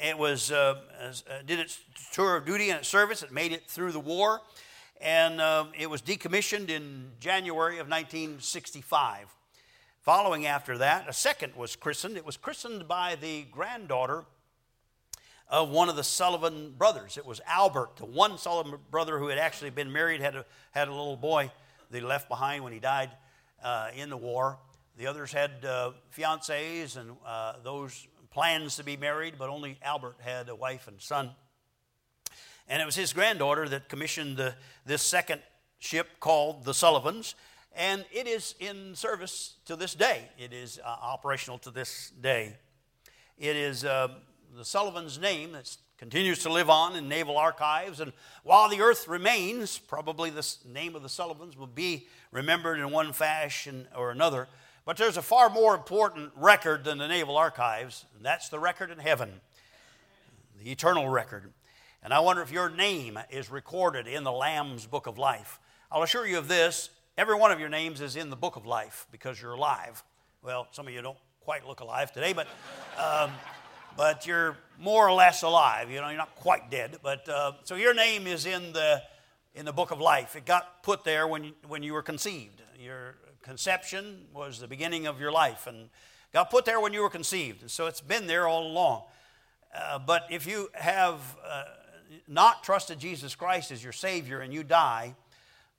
[0.01, 1.11] it was uh, uh,
[1.45, 1.79] did its
[2.11, 3.23] tour of duty and its service.
[3.23, 4.41] It made it through the war,
[4.99, 9.33] and uh, it was decommissioned in January of 1965.
[10.01, 12.17] Following after that, a second was christened.
[12.17, 14.25] It was christened by the granddaughter
[15.47, 17.17] of one of the Sullivan brothers.
[17.17, 20.87] It was Albert, the one Sullivan brother who had actually been married, had a, had
[20.87, 21.51] a little boy
[21.91, 23.11] that he left behind when he died
[23.63, 24.57] uh, in the war.
[24.97, 30.17] The others had uh, fiancés and uh, those plans to be married, but only Albert
[30.19, 31.31] had a wife and son.
[32.67, 35.41] And it was his granddaughter that commissioned the, this second
[35.79, 37.35] ship called the Sullivans,
[37.75, 40.29] and it is in service to this day.
[40.37, 42.55] It is uh, operational to this day.
[43.37, 44.07] It is uh,
[44.55, 47.99] the Sullivan's name that's continues to live on in naval archives.
[47.99, 48.11] And
[48.43, 53.13] while the earth remains, probably the name of the Sullivans will be remembered in one
[53.13, 54.47] fashion or another.
[54.85, 58.91] But there's a far more important record than the naval archives, and that's the record
[58.91, 59.41] in heaven,
[60.61, 61.51] the eternal record.
[62.03, 65.59] And I wonder if your name is recorded in the Lamb's book of life.
[65.91, 68.65] I'll assure you of this every one of your names is in the book of
[68.65, 70.03] life because you're alive.
[70.43, 72.47] Well, some of you don't quite look alive today, but.
[72.99, 73.31] Um,
[73.97, 75.89] but you're more or less alive.
[75.89, 76.97] You know, you're not quite dead.
[77.01, 79.01] But uh, so your name is in the
[79.53, 80.35] in the book of life.
[80.35, 82.61] It got put there when you, when you were conceived.
[82.77, 85.89] Your conception was the beginning of your life, and
[86.33, 87.61] got put there when you were conceived.
[87.61, 89.03] And so it's been there all along.
[89.73, 91.63] Uh, but if you have uh,
[92.27, 95.15] not trusted Jesus Christ as your Savior and you die,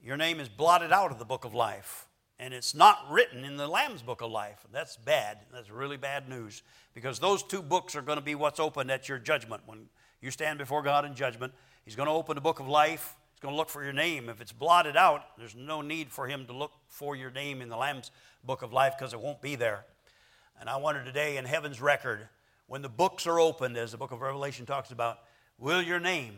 [0.03, 2.06] your name is blotted out of the book of life
[2.39, 4.59] and it's not written in the Lamb's Book of Life.
[4.73, 5.39] That's bad.
[5.53, 6.63] That's really bad news
[6.95, 9.63] because those two books are going to be what's opened at your judgment.
[9.67, 9.89] When
[10.21, 11.53] you stand before God in judgment,
[11.85, 13.17] He's going to open the Book of Life.
[13.33, 14.29] He's going to look for your name.
[14.29, 17.69] If it's blotted out, there's no need for Him to look for your name in
[17.69, 18.11] the Lamb's
[18.45, 19.85] Book of Life because it won't be there.
[20.61, 22.29] And I wonder today in heaven's record,
[22.67, 25.21] when the books are opened, as the book of Revelation talks about,
[25.59, 26.35] will your name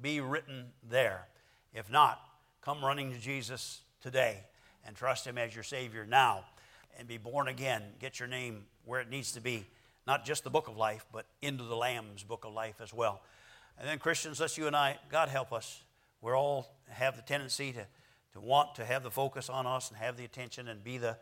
[0.00, 1.28] be written there?
[1.72, 2.20] If not,
[2.62, 4.44] come running to Jesus today
[4.86, 6.44] and trust Him as your Savior now
[6.98, 7.82] and be born again.
[8.00, 9.66] Get your name where it needs to be,
[10.06, 13.22] not just the book of life, but into the Lamb's book of life as well.
[13.78, 15.82] And then, Christians, let's you and I, God help us.
[16.20, 17.86] We all have the tendency to,
[18.34, 21.16] to want to have the focus on us and have the attention and be the,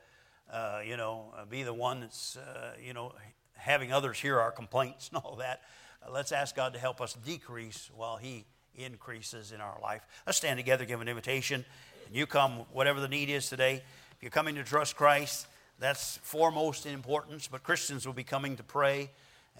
[0.53, 3.13] uh, you know, uh, be the one that's, uh, you know,
[3.55, 5.63] having others hear our complaints and all that.
[6.05, 8.45] Uh, let's ask God to help us decrease while He
[8.75, 10.07] increases in our life.
[10.27, 11.65] Let's stand together, give an invitation.
[12.11, 13.83] You come, whatever the need is today.
[14.17, 15.47] If you're coming to trust Christ,
[15.79, 17.49] that's foremost in importance.
[17.49, 19.11] But Christians will be coming to pray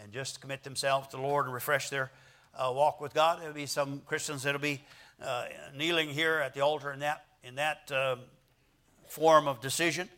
[0.03, 2.11] and just commit themselves to the Lord and refresh their
[2.57, 3.41] uh, walk with God.
[3.41, 4.83] There'll be some Christians that'll be
[5.23, 8.21] uh, kneeling here at the altar in that in that um,
[9.09, 10.09] form of decision,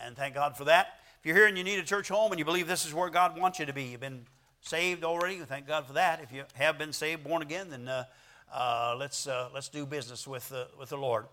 [0.00, 0.98] and thank God for that.
[1.18, 3.10] If you're here and you need a church home and you believe this is where
[3.10, 4.24] God wants you to be, you've been
[4.60, 5.38] saved already.
[5.38, 6.20] Thank God for that.
[6.22, 8.04] If you have been saved, born again, then uh,
[8.52, 11.26] uh let's uh, let's do business with with the Lord.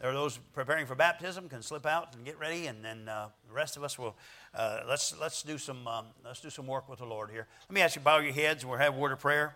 [0.00, 3.28] There are those preparing for baptism can slip out and get ready, and then uh,
[3.46, 4.16] the rest of us will
[4.54, 7.46] uh, let's let's do some um, let's do some work with the Lord here.
[7.68, 9.54] Let me ask you bow your heads, and we'll have a word of prayer.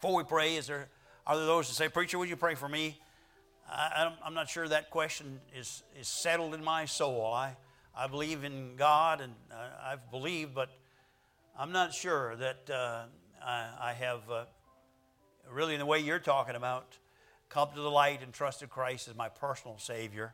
[0.00, 0.88] Before we pray, is there
[1.26, 2.98] are there those that say, preacher, would you pray for me?
[3.68, 7.24] I, am not sure that question is is settled in my soul.
[7.26, 7.56] I
[7.96, 10.70] I believe in God, and uh, I've believed, but
[11.58, 13.04] I'm not sure that uh,
[13.44, 14.44] I, I, have uh,
[15.50, 16.96] really in the way you're talking about
[17.52, 20.32] come to the light and trusted Christ as my personal Savior.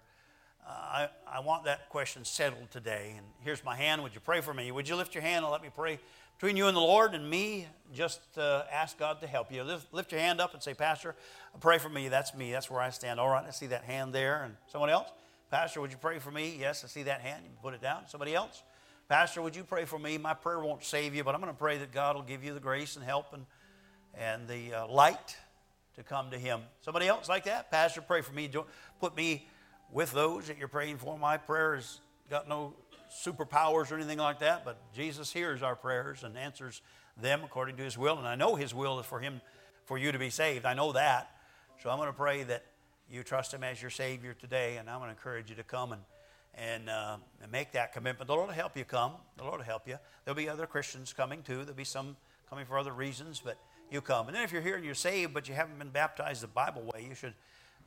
[0.65, 3.15] Uh, I, I want that question settled today.
[3.17, 4.03] And here's my hand.
[4.05, 4.71] Would you pray for me?
[4.71, 5.99] Would you lift your hand and let me pray
[6.39, 9.65] between you and the Lord and me, just uh, ask God to help you.
[9.65, 11.17] Lift, lift your hand up and say, Pastor,
[11.59, 12.07] pray for me.
[12.07, 12.53] That's me.
[12.53, 13.19] That's where I stand.
[13.19, 14.45] All right, I see that hand there.
[14.45, 15.09] And someone else?
[15.51, 16.57] Pastor, would you pray for me?
[16.61, 17.43] Yes, I see that hand.
[17.45, 18.03] You put it down.
[18.07, 18.63] Somebody else?
[19.09, 20.17] Pastor, would you pray for me?
[20.17, 22.55] My prayer won't save you, but I'm going to pray that God will give you
[22.55, 23.45] the grace and help and,
[24.17, 25.37] and the uh, light
[25.99, 26.61] to come to Him.
[26.81, 27.71] Somebody else like that?
[27.71, 28.49] Pastor, pray for me.
[29.01, 29.47] Put me
[29.93, 31.19] with those that you're praying for.
[31.19, 32.75] My prayer has got no
[33.11, 36.83] superpowers or anything like that, but Jesus hears our prayers and answers
[37.21, 38.17] them according to His will.
[38.17, 39.41] And I know His will is for Him,
[39.87, 40.65] for you to be saved.
[40.65, 41.31] I know that.
[41.83, 42.65] So I'm going to pray that
[43.11, 45.93] you trust Him as your Savior today, and I'm going to encourage you to come
[45.93, 46.03] and
[46.55, 48.27] and, uh, and make that commitment.
[48.27, 49.13] The Lord will help you come.
[49.37, 49.97] The Lord will help you.
[50.25, 51.59] There'll be other Christians coming too.
[51.59, 52.17] There'll be some
[52.51, 53.59] coming for other reasons, but
[53.91, 54.27] you come.
[54.27, 56.83] And then if you're here and you're saved, but you haven't been baptized the Bible
[56.83, 57.35] way, you should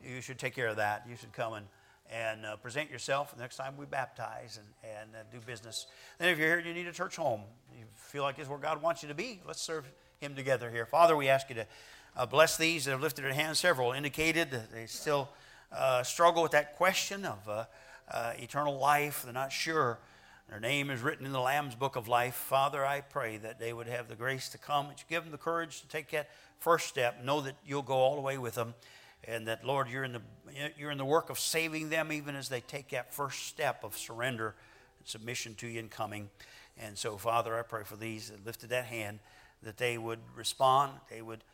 [0.04, 1.06] you should take care of that.
[1.08, 1.66] You should come and
[2.10, 5.86] and uh, present yourself next time we baptize and, and uh, do business.
[6.18, 7.40] Then if you're here and you need a church home,
[7.76, 9.90] you feel like this is where God wants you to be, let's serve
[10.20, 10.84] Him together here.
[10.84, 11.66] Father, we ask you to
[12.16, 13.58] uh, bless these that have lifted their hands.
[13.58, 15.30] Several indicated that they still
[15.74, 17.64] uh, struggle with that question of uh,
[18.10, 19.22] uh, eternal life.
[19.24, 19.98] They're not sure.
[20.48, 22.34] Their name is written in the Lamb's book of life.
[22.34, 25.32] Father, I pray that they would have the grace to come, that you give them
[25.32, 26.28] the courage to take that
[26.58, 28.74] first step, know that you'll go all the way with them,
[29.24, 30.20] and that, Lord, you're in the,
[30.76, 33.96] you're in the work of saving them even as they take that first step of
[33.96, 34.54] surrender
[34.98, 36.28] and submission to you and coming.
[36.78, 39.20] And so, Father, I pray for these that lifted that hand,
[39.62, 41.44] that they would respond, they would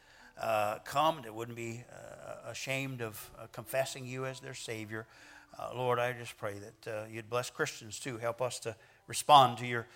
[0.40, 5.06] uh, come, they wouldn't be uh, ashamed of uh, confessing you as their Savior.
[5.56, 8.18] Uh, Lord, I just pray that uh, you'd bless Christians too.
[8.18, 8.74] Help us to
[9.06, 9.86] respond to your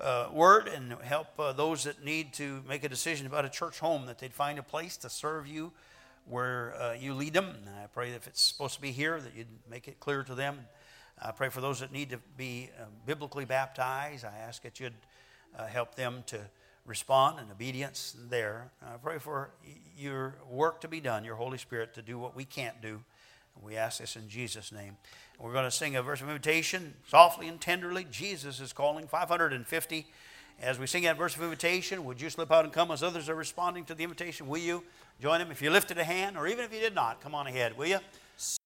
[0.00, 3.78] uh, word and help uh, those that need to make a decision about a church
[3.78, 5.72] home that they'd find a place to serve you
[6.28, 7.46] where uh, you lead them.
[7.46, 10.22] And I pray that if it's supposed to be here, that you'd make it clear
[10.24, 10.58] to them.
[11.20, 14.24] I pray for those that need to be uh, biblically baptized.
[14.24, 14.94] I ask that you'd
[15.68, 16.40] help them to
[16.86, 18.70] respond in obedience there.
[18.82, 19.50] I pray for
[19.96, 23.02] your work to be done, your Holy Spirit to do what we can't do.
[23.60, 24.96] We ask this in Jesus' name.
[25.38, 28.06] We're going to sing a verse of invitation softly and tenderly.
[28.10, 30.06] Jesus is calling 550.
[30.60, 33.28] As we sing that verse of invitation, would you slip out and come as others
[33.28, 34.46] are responding to the invitation?
[34.46, 34.84] Will you
[35.20, 35.50] join them?
[35.50, 37.86] If you lifted a hand, or even if you did not, come on ahead, will
[37.86, 37.98] you?